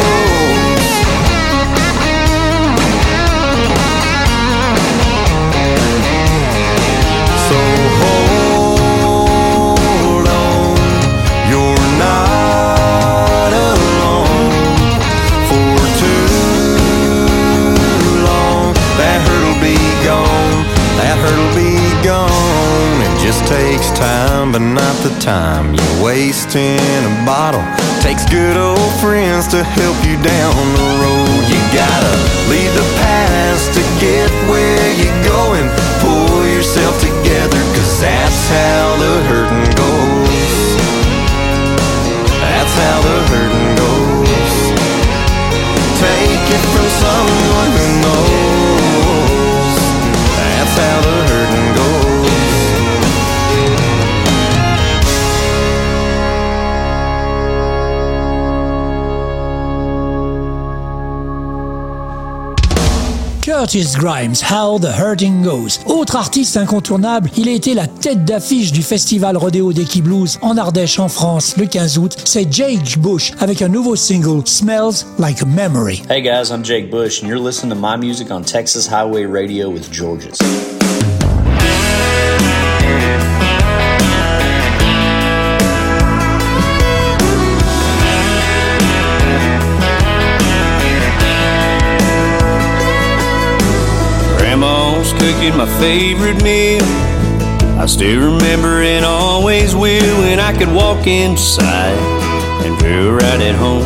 Takes 23.47 23.89
time, 23.95 24.51
but 24.51 24.60
not 24.60 24.95
the 25.07 25.13
time 25.23 25.73
you're 25.73 26.03
wasting 26.03 26.99
a 27.07 27.13
bottle. 27.23 27.63
Takes 28.03 28.27
good 28.27 28.57
old 28.60 28.91
friends 28.99 29.47
to 29.55 29.63
help 29.63 29.95
you 30.03 30.19
down 30.19 30.63
the 30.75 30.89
road. 30.99 31.39
You 31.47 31.60
gotta 31.71 32.15
leave 32.51 32.73
the 32.75 32.88
past 32.99 33.71
to 33.79 33.81
get 34.03 34.27
where 34.51 34.88
you're 34.99 35.21
going. 35.23 35.63
Pull 36.03 36.43
yourself 36.51 36.99
together, 36.99 37.62
cause 37.71 37.91
that's 38.03 38.41
how 38.51 38.83
the 38.99 39.13
hurting 39.31 39.69
goes. 39.79 40.60
That's 42.43 42.73
how 42.83 42.97
the 43.07 43.17
hurting 43.31 43.71
goes. 43.79 44.55
Take 46.03 46.45
it 46.51 46.63
from 46.75 46.88
someone 46.99 47.46
Curtis 63.67 63.97
Grimes, 63.97 64.41
How 64.41 64.80
the 64.80 64.97
Hurting 64.97 65.43
Goes. 65.43 65.82
Autre 65.88 66.15
artiste 66.15 66.56
incontournable, 66.56 67.30
il 67.36 67.49
a 67.49 67.51
été 67.51 67.73
la 67.73 67.86
tête 67.86 68.23
d'affiche 68.23 68.71
du 68.71 68.82
festival 68.82 69.36
Rodeo 69.36 69.73
d'Eki 69.73 70.01
Blues 70.01 70.39
en 70.41 70.56
Ardèche 70.56 70.99
en 70.99 71.10
France 71.10 71.58
le 71.58 71.65
15 71.65 71.97
août. 71.97 72.15
C'est 72.23 72.47
Jake 72.49 72.97
Bush 72.97 73.34
avec 73.41 73.62
un 73.62 73.67
nouveau 73.67 73.97
single, 73.97 74.43
Smells 74.45 75.06
Like 75.19 75.41
a 75.41 75.45
Memory. 75.45 76.01
Hey 76.10 76.21
guys, 76.21 76.49
I'm 76.49 76.63
Jake 76.63 76.89
Bush, 76.89 77.21
and 77.21 77.27
you're 77.27 77.43
listening 77.43 77.73
to 77.73 77.77
my 77.77 77.97
music 77.97 78.32
on 78.32 78.43
Texas 78.43 78.88
Highway 78.88 79.25
Radio 79.25 79.69
with 79.69 79.91
Georges. 79.91 80.38
Grandma's 94.59 95.13
cooking 95.13 95.55
my 95.55 95.67
favorite 95.79 96.41
meal. 96.41 96.81
I 97.79 97.85
still 97.85 98.33
remember 98.33 98.81
and 98.81 99.05
always 99.05 99.75
will 99.75 100.21
when 100.21 100.39
I 100.39 100.51
could 100.57 100.73
walk 100.73 101.05
inside 101.05 101.95
and 102.65 102.75
feel 102.81 103.11
right 103.11 103.39
at 103.39 103.53
home. 103.53 103.85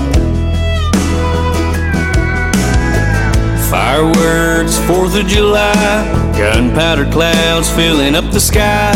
Fireworks, 3.69 4.77
4th 4.87 5.19
of 5.19 5.27
July, 5.27 6.31
gunpowder 6.37 7.11
clouds 7.11 7.69
filling 7.69 8.15
up 8.15 8.31
the 8.31 8.39
sky, 8.39 8.93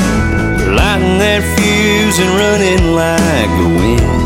lighting 0.77 1.17
that 1.19 1.43
fuse 1.57 2.19
and 2.19 2.29
running 2.39 2.95
like 2.95 3.49
the 3.59 3.67
wind. 3.81 4.24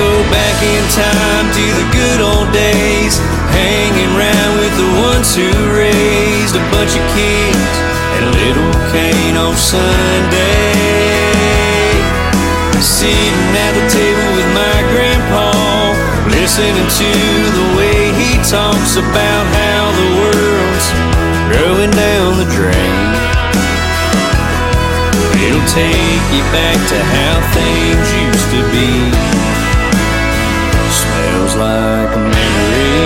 Go 0.00 0.24
back 0.32 0.56
in 0.64 0.80
time 0.96 1.52
to 1.52 1.66
the 1.76 1.86
good 1.92 2.20
old 2.24 2.48
days, 2.56 3.20
hanging 3.52 4.08
around 4.16 4.56
with 4.56 4.72
the 4.80 4.90
ones 4.96 5.36
who 5.36 5.44
raised 5.76 6.56
a 6.56 6.64
bunch 6.72 6.96
of 6.96 7.04
kids 7.12 7.74
and 8.16 8.24
Little 8.32 8.72
Cane 8.96 9.36
on 9.36 9.52
Sunday. 9.60 10.72
Sitting 12.80 13.52
at 13.60 13.76
the 13.76 13.84
table 13.92 14.28
with 14.40 14.48
my 14.56 14.78
grandpa, 14.88 15.52
listening 16.32 16.88
to 16.96 17.12
the 17.60 17.66
way 17.76 18.08
he 18.16 18.40
talks 18.48 18.96
about 18.96 19.44
how 19.52 19.84
the 20.00 20.08
world's 20.16 20.88
growing 21.52 21.92
down 21.92 22.40
the 22.40 22.48
drain. 22.56 23.04
It'll 25.44 25.68
take 25.68 26.24
you 26.32 26.44
back 26.56 26.80
to 26.88 26.96
how 27.04 27.36
things 27.52 28.06
used 28.16 28.48
to 28.56 28.60
be. 28.72 29.39
Smells 31.40 31.56
like 31.56 32.16
a 32.16 32.18
memory. 32.18 33.00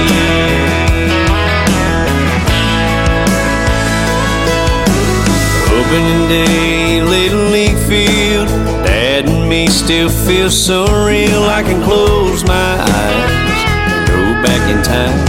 Opening 5.70 6.28
day, 6.28 7.02
Little 7.02 7.50
League 7.50 7.76
field. 7.86 8.48
Dad 8.84 9.28
and 9.28 9.48
me 9.48 9.68
still 9.68 10.08
feel 10.08 10.50
so 10.50 10.84
real. 11.06 11.44
I 11.44 11.62
can 11.62 11.80
close 11.84 12.44
my 12.44 12.80
eyes 12.80 13.60
and 13.92 14.08
go 14.08 14.42
back 14.42 14.62
in 14.68 14.82
time. 14.82 15.24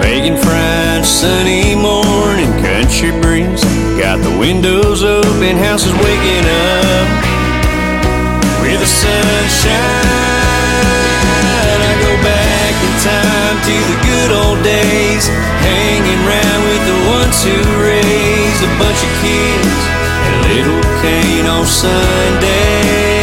Bacon 0.00 0.36
fried, 0.36 1.04
sunny 1.04 1.74
morning, 1.74 2.52
country 2.62 3.10
breeze. 3.20 3.64
Got 3.98 4.22
the 4.22 4.38
windows 4.38 5.02
open, 5.02 5.56
house 5.56 5.86
is 5.86 5.92
waking 5.94 6.44
up 6.46 7.29
sunshine. 8.90 9.70
I 11.78 11.94
go 12.02 12.12
back 12.26 12.74
in 12.82 12.94
time 12.98 13.56
to 13.62 13.76
the 13.86 13.98
good 14.02 14.30
old 14.34 14.60
days, 14.66 15.30
hanging 15.62 16.22
round 16.26 16.62
with 16.66 16.82
the 16.90 16.98
ones 17.14 17.38
who 17.46 17.54
raised 17.78 18.62
a 18.66 18.72
bunch 18.82 19.00
of 19.00 19.12
kids 19.22 19.80
at 20.26 20.34
Little 20.50 20.82
Cane 21.02 21.46
on 21.46 21.64
Sunday. 21.66 23.22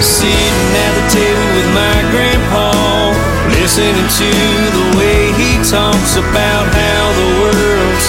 Sitting 0.00 0.72
at 0.80 0.92
the 0.96 1.06
table 1.12 1.46
with 1.56 1.68
my 1.76 1.96
grandpa, 2.08 3.12
listening 3.52 4.08
to 4.20 4.30
the 4.76 4.86
way 4.96 5.32
he 5.36 5.60
talks 5.60 6.16
about 6.16 6.64
how 6.72 7.02
the 7.20 7.28
world's 7.44 8.08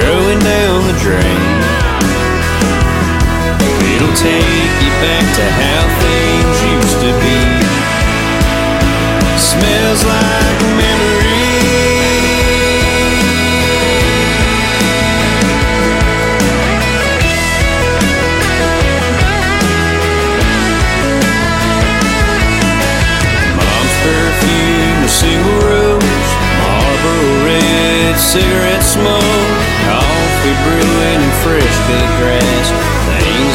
growing 0.00 0.40
down 0.40 0.88
the 0.88 0.96
drain. 1.04 1.58
It'll 3.94 4.14
back 5.00 5.22
to 5.36 5.44
how 5.60 5.82
things 6.02 6.56
used 6.74 6.98
to 7.06 7.12
be. 7.22 7.38
Smells 9.38 10.02
like 10.04 10.60
memory. 10.74 11.38
Mom's 23.54 23.94
perfume, 24.02 25.04
a 25.04 25.08
single 25.08 25.58
rose, 25.62 26.30
Marlboro 26.58 27.46
red, 27.46 28.18
cigarette 28.18 28.82
smoke, 28.82 29.22
coffee 29.86 30.56
brewing, 30.64 31.22
and 31.22 31.34
fresh 31.44 31.76
cut 31.86 32.08
grass. 32.18 32.57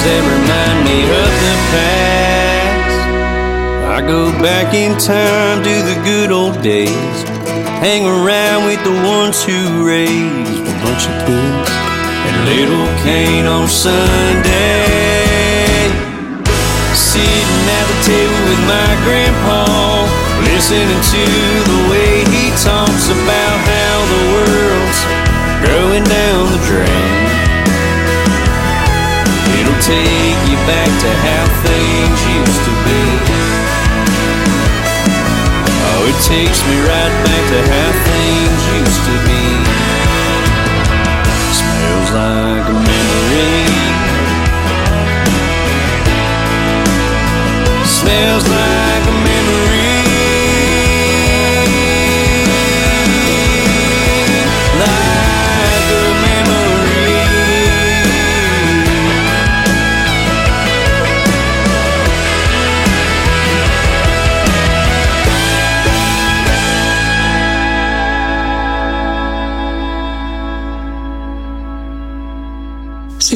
That 0.03 0.19
remind 0.19 0.83
me 0.83 0.99
of 1.07 1.31
the 1.39 1.55
past. 1.71 2.99
I 3.87 4.03
go 4.03 4.35
back 4.43 4.75
in 4.75 4.99
time 4.99 5.63
to 5.63 5.75
the 5.79 5.95
good 6.03 6.27
old 6.27 6.59
days. 6.59 7.17
Hang 7.79 8.03
around 8.03 8.67
with 8.67 8.83
the 8.83 8.91
ones 8.99 9.47
who 9.47 9.55
raised 9.87 10.59
a 10.59 10.75
bunch 10.83 11.07
of 11.07 11.15
kids 11.23 11.71
and 11.71 12.35
Little 12.51 12.91
Cane 13.07 13.47
on 13.47 13.71
Sunday. 13.71 14.83
Sitting 16.91 17.63
at 17.71 17.85
the 17.87 17.99
table 18.03 18.39
with 18.51 18.59
my 18.67 18.91
grandpa, 19.07 20.03
listening 20.51 20.99
to 21.15 21.23
the 21.63 21.79
way 21.87 22.27
he 22.27 22.51
talks 22.59 23.07
about 23.07 23.55
how 23.71 23.95
the 24.11 24.21
world's 24.35 24.99
growing 25.63 26.03
down 26.03 26.51
the 26.51 26.59
drain 26.67 27.12
take 29.83 30.39
you 30.47 30.55
back 30.63 30.87
to 30.87 31.09
how 31.27 31.43
things 31.67 32.19
used 32.39 32.63
to 32.63 32.73
be. 32.87 33.03
Oh, 35.83 36.07
it 36.07 36.17
takes 36.23 36.59
me 36.69 36.77
right 36.87 37.15
back 37.27 37.43
to 37.51 37.59
how 37.67 37.91
things 38.07 38.61
used 38.79 39.03
to 39.09 39.15
be. 39.27 39.43
Smells 41.59 42.09
like 42.15 42.65
a 42.71 42.77
memory. 42.87 43.67
Smells 47.83 48.47
like 48.47 48.62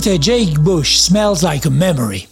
C'était 0.08 0.24
Jake 0.24 0.60
Bush, 0.60 0.96
Smells 0.96 1.44
Like 1.44 1.66
a 1.66 1.70
Memory. 1.70 2.30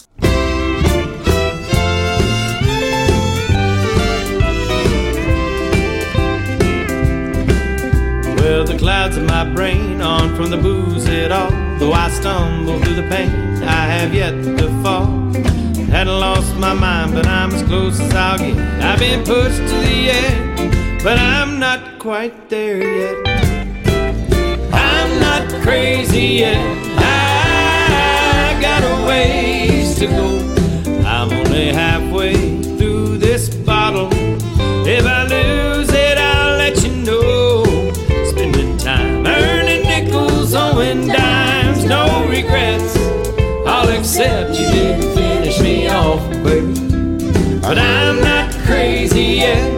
Well, 8.37 8.63
the 8.63 8.77
clouds 8.79 9.17
in 9.17 9.25
my 9.25 9.43
brain 9.53 10.01
aren't 10.01 10.37
from 10.37 10.51
the 10.51 10.57
booze 10.57 11.05
at 11.09 11.33
all. 11.33 11.51
Though 11.77 11.91
I 11.91 12.09
stumble 12.11 12.79
through 12.79 12.95
the 12.95 13.09
pain, 13.09 13.29
I 13.63 13.87
have 13.87 14.13
yet 14.13 14.31
to 14.57 14.69
fall. 14.81 15.07
Hadn't 15.91 16.17
lost 16.17 16.55
my 16.55 16.71
mind, 16.71 17.13
but 17.13 17.27
I'm 17.27 17.51
as 17.51 17.63
close 17.63 17.99
as 17.99 18.13
I'll 18.13 18.37
get. 18.37 18.57
I've 18.81 18.99
been 18.99 19.25
pushed 19.25 19.57
to 19.57 19.75
the 19.83 20.11
edge, 20.11 21.03
but 21.03 21.19
I'm 21.19 21.59
not 21.59 21.99
quite 21.99 22.49
there 22.49 22.81
yet. 22.81 23.17
I'm 24.71 25.19
not 25.19 25.61
crazy 25.61 26.39
yet. 26.39 26.95
I 26.97 27.24
a 28.85 29.05
ways 29.07 29.95
to 29.99 30.07
go. 30.07 30.27
I'm 31.05 31.31
only 31.31 31.73
halfway 31.73 32.33
through 32.77 33.17
this 33.17 33.53
bottle. 33.53 34.09
If 34.87 35.05
I 35.05 35.23
lose 35.23 35.91
it, 35.91 36.17
I'll 36.17 36.57
let 36.57 36.83
you 36.83 36.95
know. 37.07 37.63
Spending 38.31 38.77
time 38.77 39.25
earning 39.25 39.83
nickels, 39.83 40.53
owing 40.53 41.07
dimes, 41.07 41.83
no 41.85 42.27
regrets. 42.29 42.95
I'll 43.65 43.89
accept 43.89 44.51
you 44.59 44.67
didn't 44.69 45.15
finish 45.15 45.59
me 45.59 45.87
off, 45.89 46.21
baby. 46.43 46.73
But 47.61 47.79
I'm 47.79 48.21
not 48.21 48.53
crazy 48.65 49.39
yet. 49.45 49.74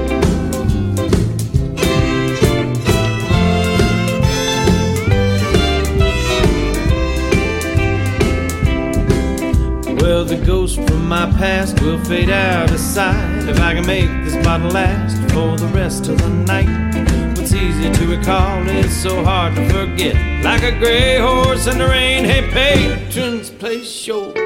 Past 11.37 11.79
will 11.81 12.03
fade 12.05 12.31
out 12.31 12.71
of 12.71 12.79
sight 12.79 13.47
if 13.47 13.59
I 13.59 13.75
can 13.75 13.85
make 13.85 14.09
this 14.25 14.35
bottle 14.43 14.71
last 14.71 15.17
for 15.31 15.55
the 15.55 15.67
rest 15.67 16.07
of 16.07 16.17
the 16.17 16.29
night. 16.29 17.37
What's 17.37 17.53
easy 17.53 17.91
to 17.91 18.07
recall 18.07 18.67
is 18.67 18.95
so 18.95 19.23
hard 19.23 19.55
to 19.55 19.69
forget. 19.69 20.15
Like 20.43 20.63
a 20.63 20.77
gray 20.79 21.19
horse 21.19 21.67
in 21.67 21.77
the 21.77 21.87
rain, 21.87 22.23
hey 22.25 22.49
patrons, 22.49 23.51
place 23.51 24.07
your 24.07 24.36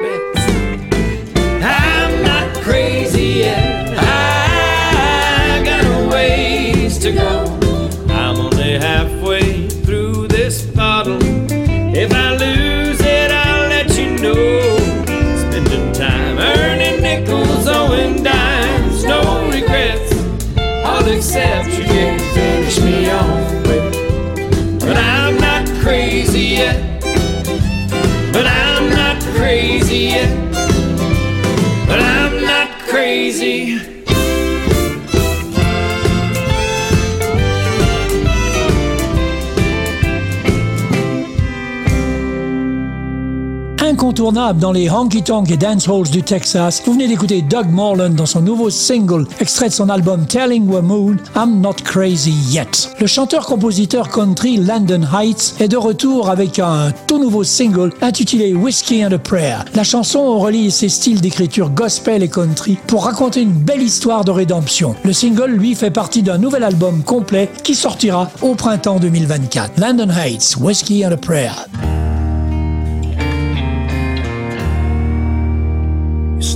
Incontournable 43.82 44.60
dans 44.60 44.70
les 44.70 44.88
honky-tonk 44.88 45.50
et 45.50 45.56
dance 45.56 45.88
halls 45.88 46.08
du 46.08 46.22
Texas, 46.22 46.80
vous 46.86 46.92
venez 46.92 47.08
d'écouter 47.08 47.42
Doug 47.42 47.66
Morland 47.68 48.14
dans 48.14 48.26
son 48.26 48.40
nouveau 48.40 48.70
single, 48.70 49.26
extrait 49.40 49.70
de 49.70 49.74
son 49.74 49.88
album 49.88 50.24
Telling 50.24 50.68
the 50.68 50.80
Moon, 50.80 51.16
I'm 51.34 51.60
Not 51.60 51.74
Crazy 51.82 52.30
Yet. 52.30 52.90
Le 53.00 53.08
chanteur-compositeur 53.08 54.08
country 54.08 54.56
Landon 54.56 55.00
Heights 55.12 55.56
est 55.58 55.66
de 55.66 55.76
retour 55.76 56.30
avec 56.30 56.60
un 56.60 56.92
tout 57.08 57.18
nouveau 57.18 57.42
single 57.42 57.92
intitulé 58.02 58.54
Whiskey 58.54 59.04
and 59.04 59.10
a 59.10 59.18
Prayer. 59.18 59.58
La 59.74 59.82
chanson 59.82 60.38
relie 60.38 60.70
ses 60.70 60.88
styles 60.88 61.20
d'écriture 61.20 61.68
gospel 61.68 62.22
et 62.22 62.28
country 62.28 62.78
pour 62.86 63.06
raconter 63.06 63.42
une 63.42 63.50
belle 63.50 63.82
histoire 63.82 64.24
de 64.24 64.30
rédemption. 64.30 64.94
Le 65.02 65.12
single, 65.12 65.50
lui, 65.50 65.74
fait 65.74 65.90
partie 65.90 66.22
d'un 66.22 66.38
nouvel 66.38 66.62
album 66.62 67.02
complet 67.02 67.50
qui 67.64 67.74
sortira 67.74 68.30
au 68.42 68.54
printemps 68.54 69.00
2024. 69.00 69.80
Landon 69.80 70.10
Heights, 70.10 70.56
Whiskey 70.60 71.04
and 71.04 71.10
a 71.10 71.16
Prayer. 71.16 71.50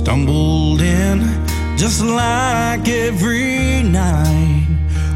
Stumbled 0.07 0.79
in 0.79 1.19
just 1.75 2.01
like 2.01 2.87
every 2.87 3.83
night, 3.83 4.65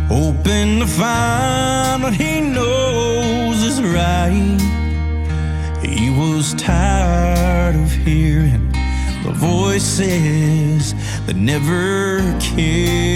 hoping 0.10 0.80
to 0.82 0.86
find 0.86 2.04
what 2.04 2.14
he 2.14 2.42
knows 2.42 3.64
is 3.64 3.82
right. 3.82 4.60
He 5.82 6.10
was 6.10 6.54
tired 6.56 7.76
of 7.78 7.90
hearing 7.90 8.70
the 9.24 9.32
voices 9.32 10.94
that 11.26 11.38
never 11.38 12.20
cared. 12.42 13.16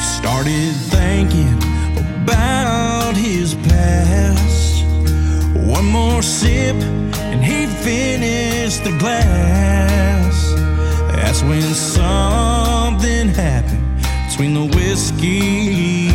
Started 0.00 0.72
thinking 0.94 1.58
about 1.98 3.16
his 3.16 3.56
past. 3.56 4.84
One 5.66 5.86
more 5.86 6.22
sip 6.22 6.76
and 7.34 7.44
he 7.44 7.63
finished 7.84 8.82
the 8.82 8.96
glass. 8.98 10.54
That's 11.12 11.42
when 11.42 11.62
something 11.74 13.28
happened 13.28 14.02
between 14.26 14.54
the 14.54 14.66
whiskey 14.74 16.13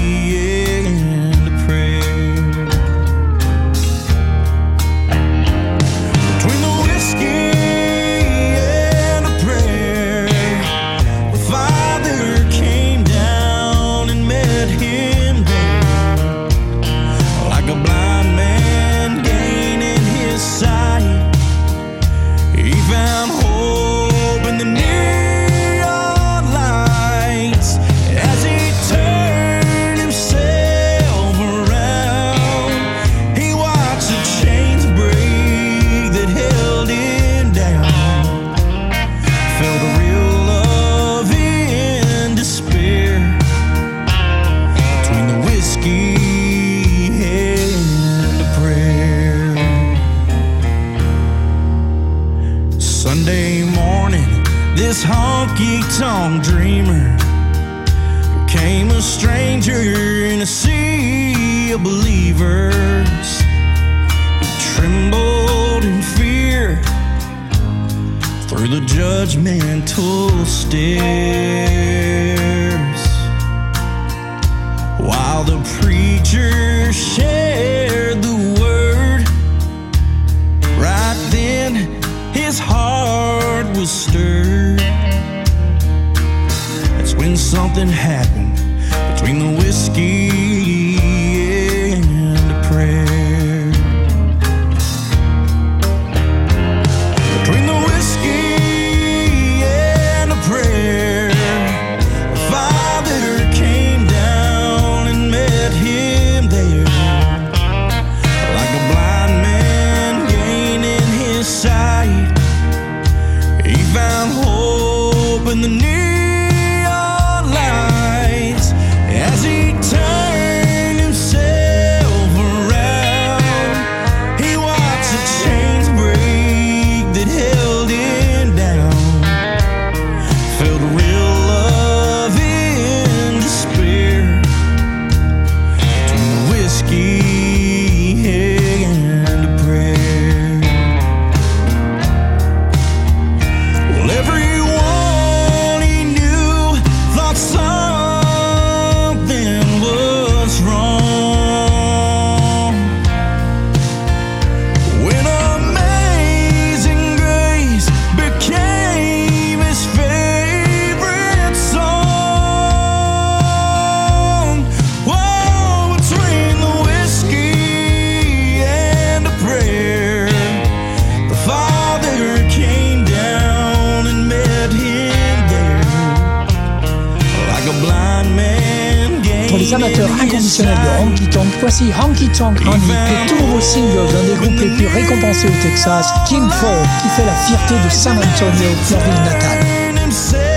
voici 181.59 181.91
Honky 182.01 182.29
Tonk 182.29 182.59
Honey, 182.61 182.79
le 182.87 183.29
tout 183.29 183.43
nouveau 183.43 183.59
single 183.59 184.07
d'un 184.11 184.23
des 184.23 184.35
groupes 184.35 184.59
les 184.59 184.75
plus 184.75 184.87
récompensés 184.87 185.47
au 185.47 185.61
Texas, 185.61 186.11
King 186.27 186.49
Fall, 186.49 186.87
qui 187.01 187.09
fait 187.09 187.25
la 187.25 187.35
fierté 187.35 187.75
de 187.83 187.89
San 187.89 188.17
Antonio, 188.17 188.69
leur 188.89 188.99
ville 188.99 189.23
natale. 189.23 190.48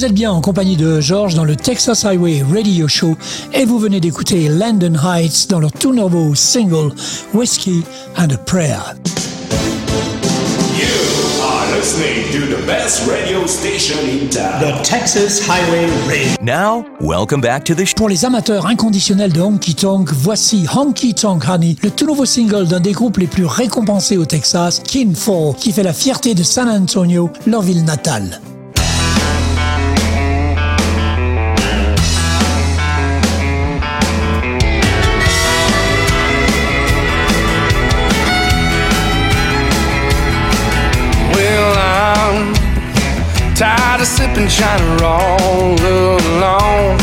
Vous 0.00 0.06
êtes 0.06 0.14
bien 0.14 0.32
en 0.32 0.40
compagnie 0.40 0.78
de 0.78 0.98
George 1.02 1.34
dans 1.34 1.44
le 1.44 1.56
Texas 1.56 2.06
Highway 2.06 2.42
Radio 2.50 2.88
Show 2.88 3.18
et 3.52 3.66
vous 3.66 3.78
venez 3.78 4.00
d'écouter 4.00 4.48
Landon 4.48 4.94
Heights 4.94 5.50
dans 5.50 5.60
leur 5.60 5.72
tout 5.72 5.92
nouveau 5.92 6.34
single 6.34 6.90
Whiskey 7.34 7.82
and 8.16 8.30
a 8.32 8.38
Prayer. 8.38 8.78
You 10.74 10.88
are 11.44 11.76
listening 11.76 12.32
to 12.32 12.46
the 12.46 12.66
best 12.66 13.06
radio 13.06 13.46
station 13.46 13.98
in 14.08 14.30
town. 14.30 14.62
The 14.62 14.82
Texas 14.82 15.46
Highway 15.46 15.90
Radio. 16.08 16.34
Now, 16.40 16.86
welcome 17.02 17.42
back 17.42 17.64
to 17.64 17.74
the 17.74 17.84
show. 17.84 17.92
Pour 17.96 18.08
les 18.08 18.24
amateurs 18.24 18.64
inconditionnels 18.64 19.34
de 19.34 19.42
honky 19.42 19.74
tonk, 19.74 20.14
voici 20.14 20.64
Honky 20.74 21.12
Tonk 21.12 21.44
Honey, 21.46 21.76
le 21.82 21.90
tout 21.90 22.06
nouveau 22.06 22.24
single 22.24 22.66
d'un 22.66 22.80
des 22.80 22.92
groupes 22.92 23.18
les 23.18 23.26
plus 23.26 23.44
récompensés 23.44 24.16
au 24.16 24.24
Texas, 24.24 24.80
Kin 24.82 25.12
Fall, 25.14 25.54
qui 25.58 25.72
fait 25.72 25.82
la 25.82 25.92
fierté 25.92 26.34
de 26.34 26.42
San 26.42 26.70
Antonio, 26.70 27.28
leur 27.46 27.60
ville 27.60 27.84
natale. 27.84 28.40
China 44.50 45.04
all 45.04 45.78
alone. 45.78 46.98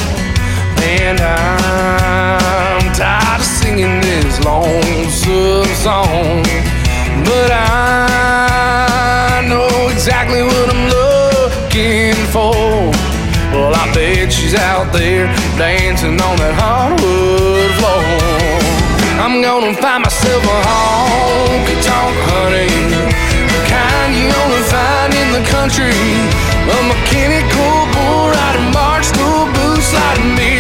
And 0.84 1.20
I'm 1.22 2.94
tired 2.94 3.40
of 3.40 3.46
singing 3.46 4.02
this 4.02 4.44
lonesome 4.44 5.66
song. 5.76 6.44
But 7.24 7.52
I 7.52 9.48
know 9.48 9.90
exactly 9.90 10.44
what 10.44 10.70
I'm 10.76 10.90
looking 10.92 12.16
for. 12.36 12.92
Well, 13.56 13.74
I 13.74 13.94
bet 13.94 14.32
she's 14.32 14.56
out 14.56 14.92
there 14.92 15.28
dancing 15.58 16.20
on 16.20 16.36
that 16.44 16.54
hardwood 16.60 17.72
floor. 17.80 18.04
I'm 19.24 19.42
gonna 19.42 19.74
find 19.74 20.04
myself 20.04 20.44
a 20.44 20.58
honky 20.68 21.76
tonk 21.82 22.18
honey, 22.28 22.68
the 23.48 23.62
kind 23.72 24.12
you 24.20 24.28
only 24.44 24.64
find 24.68 25.14
in 25.14 25.32
the 25.32 25.44
country. 25.50 26.47
A 26.68 26.78
mechanical 26.92 27.76
bull 27.94 28.30
riding 28.36 28.72
march 28.74 29.08
boots, 29.56 29.88
sliding 29.88 30.36
beer, 30.36 30.57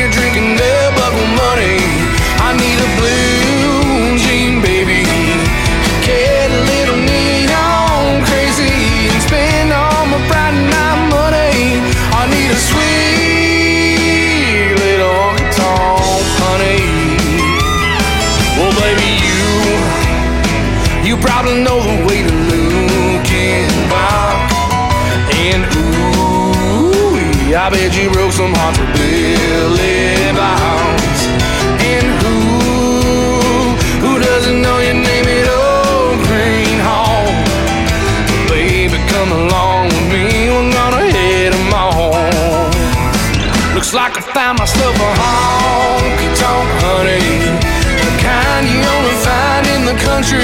country. 50.27 50.43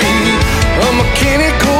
A 0.80 0.92
mechanical 0.96 1.73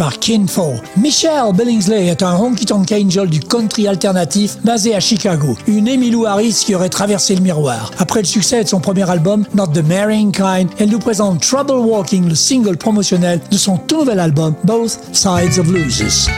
par 0.00 0.18
Kinfo. 0.18 0.76
Michelle 0.96 1.52
Billingsley 1.52 2.06
est 2.06 2.22
un 2.22 2.34
honky 2.34 2.64
tonk 2.64 2.90
angel 2.90 3.28
du 3.28 3.38
country 3.38 3.86
alternatif 3.86 4.56
basé 4.64 4.94
à 4.94 5.00
Chicago. 5.00 5.58
Une 5.66 5.90
Emmylou 5.90 6.24
Harris 6.24 6.62
qui 6.64 6.74
aurait 6.74 6.88
traversé 6.88 7.34
le 7.34 7.42
miroir. 7.42 7.90
Après 7.98 8.20
le 8.20 8.26
succès 8.26 8.64
de 8.64 8.68
son 8.68 8.80
premier 8.80 9.08
album, 9.10 9.44
Not 9.54 9.66
the 9.74 9.86
Marrying 9.86 10.32
Kind, 10.32 10.70
elle 10.78 10.88
nous 10.88 11.00
présente 11.00 11.42
Trouble 11.42 11.72
Walking, 11.72 12.30
le 12.30 12.34
single 12.34 12.78
promotionnel 12.78 13.42
de 13.50 13.58
son 13.58 13.76
tout 13.76 13.98
nouvel 13.98 14.20
album, 14.20 14.54
Both 14.64 14.98
Sides 15.12 15.58
of 15.58 15.70
Losers. 15.70 16.30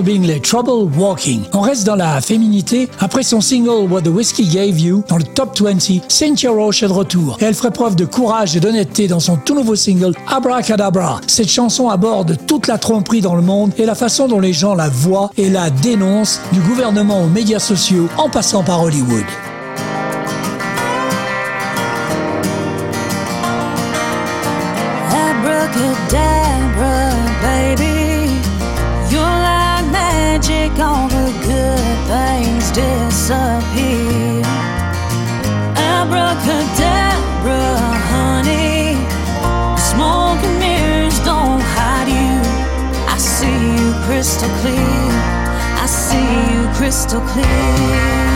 Being 0.00 0.22
Bingley, 0.22 0.40
Trouble 0.40 0.88
Walking. 0.96 1.42
On 1.52 1.60
reste 1.60 1.84
dans 1.84 1.96
la 1.96 2.20
féminité 2.22 2.88
après 2.98 3.22
son 3.22 3.42
single 3.42 3.90
What 3.90 4.02
the 4.02 4.08
Whiskey 4.08 4.44
Gave 4.44 4.80
You 4.80 5.04
dans 5.08 5.18
le 5.18 5.24
top 5.24 5.60
20. 5.60 6.00
Cynthia 6.08 6.50
Roche 6.50 6.82
est 6.82 6.88
de 6.88 6.92
retour 6.92 7.36
et 7.40 7.44
elle 7.44 7.54
ferait 7.54 7.72
preuve 7.72 7.94
de 7.94 8.06
courage 8.06 8.56
et 8.56 8.60
d'honnêteté 8.60 9.06
dans 9.06 9.20
son 9.20 9.36
tout 9.36 9.54
nouveau 9.54 9.76
single 9.76 10.14
Abracadabra. 10.28 11.20
Cette 11.26 11.50
chanson 11.50 11.90
aborde 11.90 12.38
toute 12.46 12.68
la 12.68 12.78
tromperie 12.78 13.20
dans 13.20 13.34
le 13.34 13.42
monde 13.42 13.72
et 13.76 13.84
la 13.84 13.94
façon 13.94 14.28
dont 14.28 14.40
les 14.40 14.54
gens 14.54 14.74
la 14.74 14.88
voient 14.88 15.30
et 15.36 15.50
la 15.50 15.68
dénoncent 15.68 16.40
du 16.52 16.60
gouvernement 16.60 17.22
aux 17.22 17.28
médias 17.28 17.58
sociaux 17.58 18.08
en 18.16 18.30
passant 18.30 18.62
par 18.62 18.82
Hollywood. 18.82 19.26
make 30.72 30.84
all 30.84 31.08
the 31.08 31.32
good 31.42 31.98
things 32.06 32.70
disappear. 32.70 34.42
Abracadabra, 35.76 37.62
honey, 38.10 38.94
smoke 39.76 40.42
and 40.44 40.58
mirrors 40.58 41.18
don't 41.20 41.60
hide 41.60 42.08
you. 42.08 42.40
I 43.08 43.18
see 43.18 43.46
you 43.48 43.92
crystal 44.04 44.48
clear. 44.60 45.10
I 45.82 45.86
see 45.86 46.54
you 46.54 46.68
crystal 46.74 47.20
clear. 47.20 48.31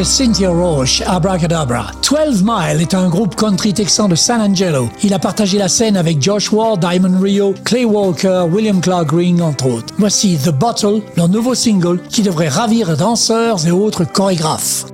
Cynthia 0.00 0.48
Roche, 0.48 1.02
Abracadabra. 1.06 1.90
12 2.02 2.42
Mile 2.44 2.80
est 2.80 2.94
un 2.94 3.10
groupe 3.10 3.36
country 3.36 3.74
texan 3.74 4.08
de 4.08 4.14
San 4.14 4.40
Angelo. 4.40 4.88
Il 5.02 5.12
a 5.12 5.18
partagé 5.18 5.58
la 5.58 5.68
scène 5.68 5.98
avec 5.98 6.22
Josh 6.22 6.50
Ward, 6.50 6.80
Diamond 6.80 7.20
Rio, 7.20 7.54
Clay 7.62 7.84
Walker, 7.84 8.46
William 8.50 8.80
Clark 8.80 9.08
Green, 9.08 9.42
entre 9.42 9.66
autres. 9.66 9.92
Voici 9.98 10.38
The 10.38 10.48
Bottle, 10.50 11.02
leur 11.14 11.28
nouveau 11.28 11.54
single 11.54 12.00
qui 12.08 12.22
devrait 12.22 12.48
ravir 12.48 12.96
danseurs 12.96 13.66
et 13.66 13.70
autres 13.70 14.04
chorégraphes. 14.04 14.86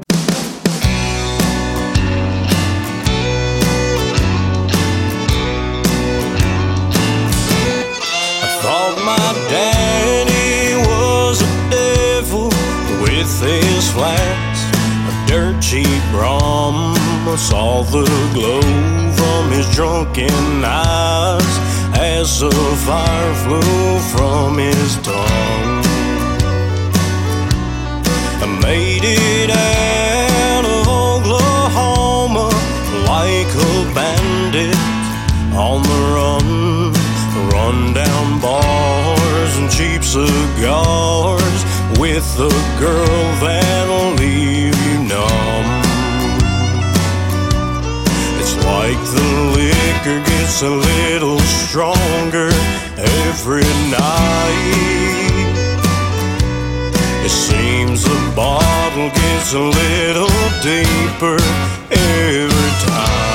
Cheap 15.60 16.02
brum. 16.10 16.94
Saw 17.36 17.82
the 17.82 18.04
glow 18.34 18.60
from 19.12 19.50
his 19.52 19.66
drunken 19.74 20.64
eyes 20.64 21.54
as 21.94 22.40
the 22.40 22.50
fire 22.86 23.34
flew 23.44 23.98
from 24.12 24.58
his 24.58 24.96
tongue. 25.02 25.84
I 28.42 28.46
made 28.62 29.04
it 29.04 29.50
out 29.50 30.64
of 30.64 30.88
Oklahoma 30.88 32.48
like 33.06 33.50
a 33.54 33.94
bandit 33.94 34.76
on 35.54 35.82
the 35.82 36.00
run. 36.16 36.92
Run 37.52 37.94
down 37.94 38.40
bars 38.40 39.56
and 39.58 39.70
cheap 39.70 40.02
cigars 40.02 41.60
with 41.96 42.28
a 42.38 42.50
girl 42.78 43.22
that'll 43.40 44.12
leave 44.14 44.76
you 44.86 44.98
numb. 45.08 45.66
It's 48.40 48.56
like 48.64 49.00
the 49.16 49.28
liquor 49.56 50.20
gets 50.24 50.62
a 50.62 50.70
little 50.70 51.38
stronger 51.40 52.50
every 52.96 53.68
night. 53.90 54.98
It 57.24 57.30
seems 57.30 58.04
the 58.04 58.32
bottle 58.36 59.10
gets 59.10 59.54
a 59.54 59.60
little 59.60 60.28
deeper 60.62 61.38
every 61.90 62.70
time. 62.86 63.27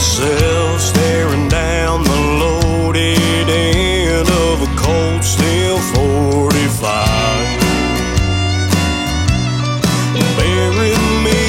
Myself 0.00 0.80
staring 0.80 1.46
down 1.46 2.02
the 2.04 2.20
loaded 2.40 3.50
end 3.50 4.26
of 4.48 4.62
a 4.62 4.70
cold 4.74 5.22
steel 5.22 5.76
45. 5.92 6.80
Bury 10.38 10.96
me 11.26 11.42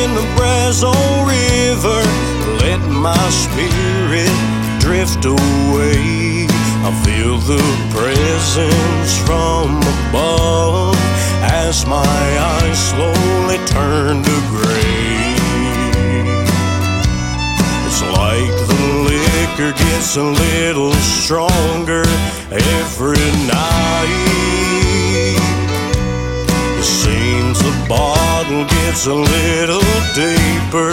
in 0.00 0.14
the 0.14 0.26
Brazos 0.36 0.96
River, 1.28 2.00
let 2.64 2.80
my 2.88 3.28
spirit 3.28 4.32
drift 4.80 5.26
away. 5.26 6.46
I 6.88 6.90
feel 7.04 7.36
the 7.36 7.60
presence 7.92 9.18
from 9.26 9.76
above 10.08 10.96
as 11.42 11.84
my 11.84 12.16
eyes 12.56 12.78
slowly 12.88 13.58
turn 13.66 14.22
to 14.22 14.36
gray. 14.48 14.85
Liquor 19.56 19.72
gets 19.72 20.16
a 20.16 20.22
little 20.22 20.92
stronger 20.92 22.02
every 22.50 23.16
night. 23.46 24.10
It 26.78 26.84
seems 26.84 27.58
the 27.60 27.86
bottle 27.88 28.64
gets 28.64 29.06
a 29.06 29.14
little 29.14 29.80
deeper 30.14 30.90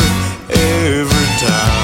every 0.49 1.47
time. 1.47 1.82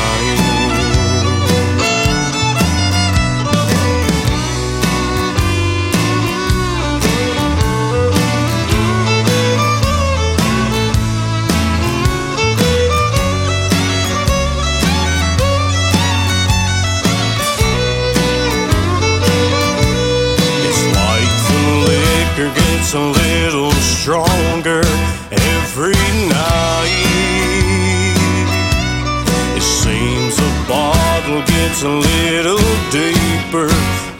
Gets 31.70 31.84
a 31.84 31.88
little 31.88 32.58
deeper 32.90 33.70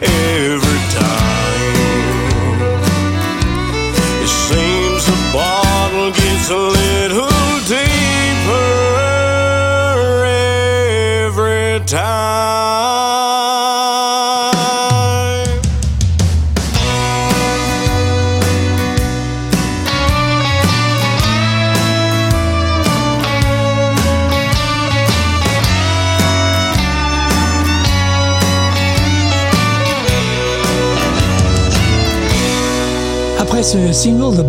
every 0.00 0.80
time. 0.94 1.80
It 4.22 4.28
seems 4.28 5.04
the 5.04 5.16
bottle 5.32 6.12
gets 6.12 6.48
a 6.50 6.56
little 6.56 7.60
deeper 7.66 8.68
every 11.26 11.84
time. 11.86 12.19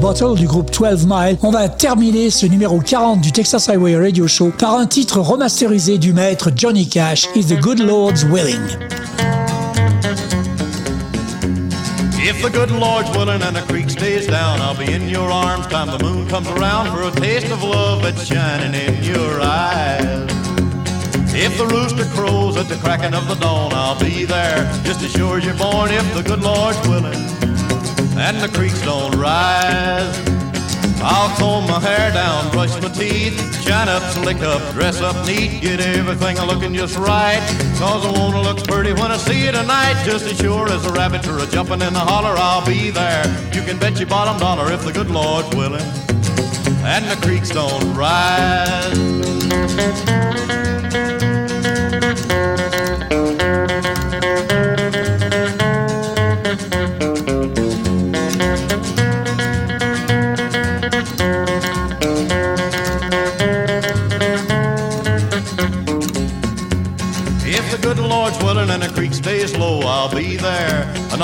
Bottle 0.01 0.33
du 0.35 0.47
groupe 0.47 0.71
12 0.71 1.05
Mile, 1.07 1.37
on 1.43 1.51
va 1.51 1.69
terminer 1.69 2.31
ce 2.31 2.47
numéro 2.47 2.79
40 2.79 3.21
du 3.21 3.31
Texas 3.31 3.69
Highway 3.69 3.95
Radio 3.95 4.27
Show 4.27 4.51
par 4.57 4.73
un 4.73 4.87
titre 4.87 5.19
remasterisé 5.19 5.99
du 5.99 6.11
maître 6.11 6.49
Johnny 6.55 6.89
Cash, 6.89 7.27
Is 7.35 7.45
the 7.45 7.59
Good 7.61 7.77
Lord's 7.77 8.23
Willing. 8.23 8.59
If 12.17 12.41
the 12.41 12.49
good 12.51 12.71
Lord's 12.71 13.11
willing 13.15 13.43
and 13.43 13.53
the 13.53 13.61
creek 13.67 13.91
stays 13.91 14.25
down, 14.25 14.59
I'll 14.59 14.75
be 14.75 14.91
in 14.91 15.07
your 15.07 15.29
arms 15.29 15.67
time 15.67 15.95
the 15.95 16.03
moon 16.03 16.27
comes 16.27 16.47
around 16.47 16.89
for 16.89 17.03
a 17.03 17.11
taste 17.21 17.51
of 17.51 17.61
love 17.61 18.01
that's 18.01 18.25
shining 18.25 18.73
in 18.73 19.03
your 19.03 19.39
eyes. 19.39 20.31
If 21.35 21.55
the 21.59 21.67
rooster 21.67 22.05
crows 22.15 22.57
at 22.57 22.67
the 22.67 22.77
cracking 22.77 23.13
of 23.13 23.27
the 23.27 23.35
dawn, 23.35 23.71
I'll 23.73 23.99
be 23.99 24.25
there 24.25 24.67
just 24.83 25.03
as 25.03 25.11
sure 25.11 25.37
as 25.37 25.45
you're 25.45 25.53
born. 25.53 25.91
If 25.91 26.11
the 26.15 26.23
good 26.23 26.41
Lord's 26.41 26.81
willing 26.87 27.40
and 28.31 28.39
the 28.39 28.57
creeks 28.57 28.81
don't 28.83 29.13
rise, 29.17 30.17
I'll 31.03 31.35
comb 31.37 31.67
my 31.67 31.81
hair 31.81 32.13
down, 32.13 32.49
brush 32.51 32.71
my 32.81 32.87
teeth, 32.87 33.35
shine 33.61 33.89
up, 33.89 34.01
slick 34.13 34.37
up, 34.37 34.61
dress 34.73 35.01
up 35.01 35.25
neat, 35.25 35.61
get 35.61 35.81
everything 35.81 36.37
looking 36.47 36.73
just 36.73 36.97
right. 36.97 37.41
Cause 37.77 38.05
I 38.05 38.11
wanna 38.17 38.41
look 38.41 38.65
pretty 38.65 38.93
when 38.93 39.11
I 39.11 39.17
see 39.17 39.45
you 39.45 39.51
tonight. 39.51 40.01
Just 40.05 40.25
as 40.27 40.37
sure 40.37 40.71
as 40.71 40.85
a 40.85 40.93
rabbit 40.93 41.27
or 41.27 41.39
a 41.39 41.47
jumping 41.47 41.81
in 41.81 41.93
the 41.93 41.99
holler, 41.99 42.35
I'll 42.37 42.65
be 42.65 42.89
there. 42.89 43.25
You 43.53 43.63
can 43.63 43.77
bet 43.77 43.99
your 43.99 44.07
bottom 44.07 44.39
dollar 44.39 44.71
if 44.71 44.85
the 44.85 44.93
good 44.93 45.11
Lord's 45.11 45.53
willing 45.53 45.83
and 46.85 47.03
the 47.11 47.17
creeks 47.21 47.49
don't 47.49 47.93
rise. 47.93 48.97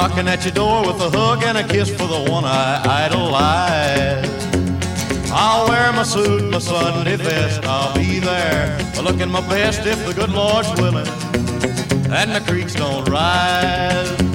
Knocking 0.07 0.27
at 0.27 0.45
your 0.45 0.53
door 0.53 0.81
with 0.87 1.01
a 1.01 1.09
hug 1.09 1.43
and 1.43 1.57
a 1.57 1.67
kiss 1.67 1.89
for 1.89 2.07
the 2.07 2.31
one 2.31 2.45
I 2.45 2.81
idolize. 3.05 4.47
I'll 5.31 5.67
wear 5.67 5.91
my 5.91 6.03
suit, 6.03 6.49
my 6.49 6.59
Sunday 6.59 7.17
best. 7.17 7.65
I'll 7.65 7.93
be 7.93 8.19
there, 8.19 8.77
looking 9.03 9.29
my 9.29 9.41
best 9.49 9.85
if 9.85 10.05
the 10.05 10.13
good 10.13 10.31
Lord's 10.31 10.69
willing, 10.79 11.07
and 12.11 12.31
the 12.31 12.41
creeks 12.47 12.75
don't 12.75 13.07
rise. 13.09 14.26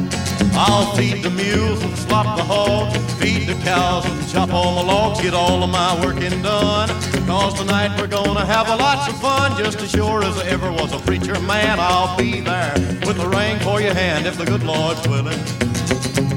I'll 0.54 0.94
feed 0.94 1.22
the 1.22 1.30
mules 1.30 1.82
and 1.82 1.96
slop 1.96 2.36
the 2.36 2.44
hogs, 2.44 2.96
feed 3.14 3.48
the 3.48 3.54
cows 3.64 4.04
and 4.06 4.28
chop 4.28 4.52
all 4.52 4.82
the 4.82 4.86
logs, 4.86 5.20
get 5.20 5.34
all 5.34 5.62
of 5.62 5.70
my 5.70 6.04
working 6.04 6.42
done. 6.42 6.88
Cause 7.26 7.54
tonight 7.54 7.98
we're 7.98 8.06
gonna 8.06 8.44
have 8.44 8.68
a 8.68 8.76
lots 8.76 9.08
of 9.08 9.20
fun, 9.20 9.56
just 9.56 9.80
as 9.80 9.90
sure 9.90 10.22
as 10.22 10.36
there 10.36 10.48
ever 10.48 10.70
was 10.70 10.92
a 10.92 10.98
preacher 10.98 11.38
man. 11.40 11.78
I'll 11.80 12.16
be 12.16 12.40
there 12.40 12.74
with 13.06 13.16
the 13.16 13.28
ring 13.28 13.58
for 13.60 13.80
your 13.80 13.94
hand 13.94 14.26
if 14.26 14.36
the 14.36 14.44
good 14.44 14.62
Lord's 14.62 15.06
willing, 15.08 15.40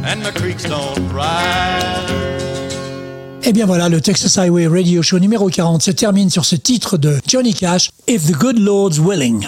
and 0.05 0.23
the 0.23 0.31
creeks 0.33 0.63
don't 0.63 1.11
rise. 1.13 2.25
Et 3.43 3.49
Eh 3.49 3.53
bien 3.53 3.67
voilà, 3.67 3.89
le 3.89 4.01
Texas 4.01 4.37
Highway 4.37 4.65
Radio 4.65 5.03
Show 5.03 5.19
numéro 5.19 5.49
40 5.49 5.83
se 5.83 5.91
termine 5.91 6.31
sur 6.31 6.45
ce 6.45 6.55
titre 6.55 6.97
de 6.97 7.19
Johnny 7.27 7.53
Cash, 7.53 7.91
If 8.07 8.25
the 8.25 8.33
Good 8.33 8.57
Lord's 8.57 8.97
Willing. 8.99 9.47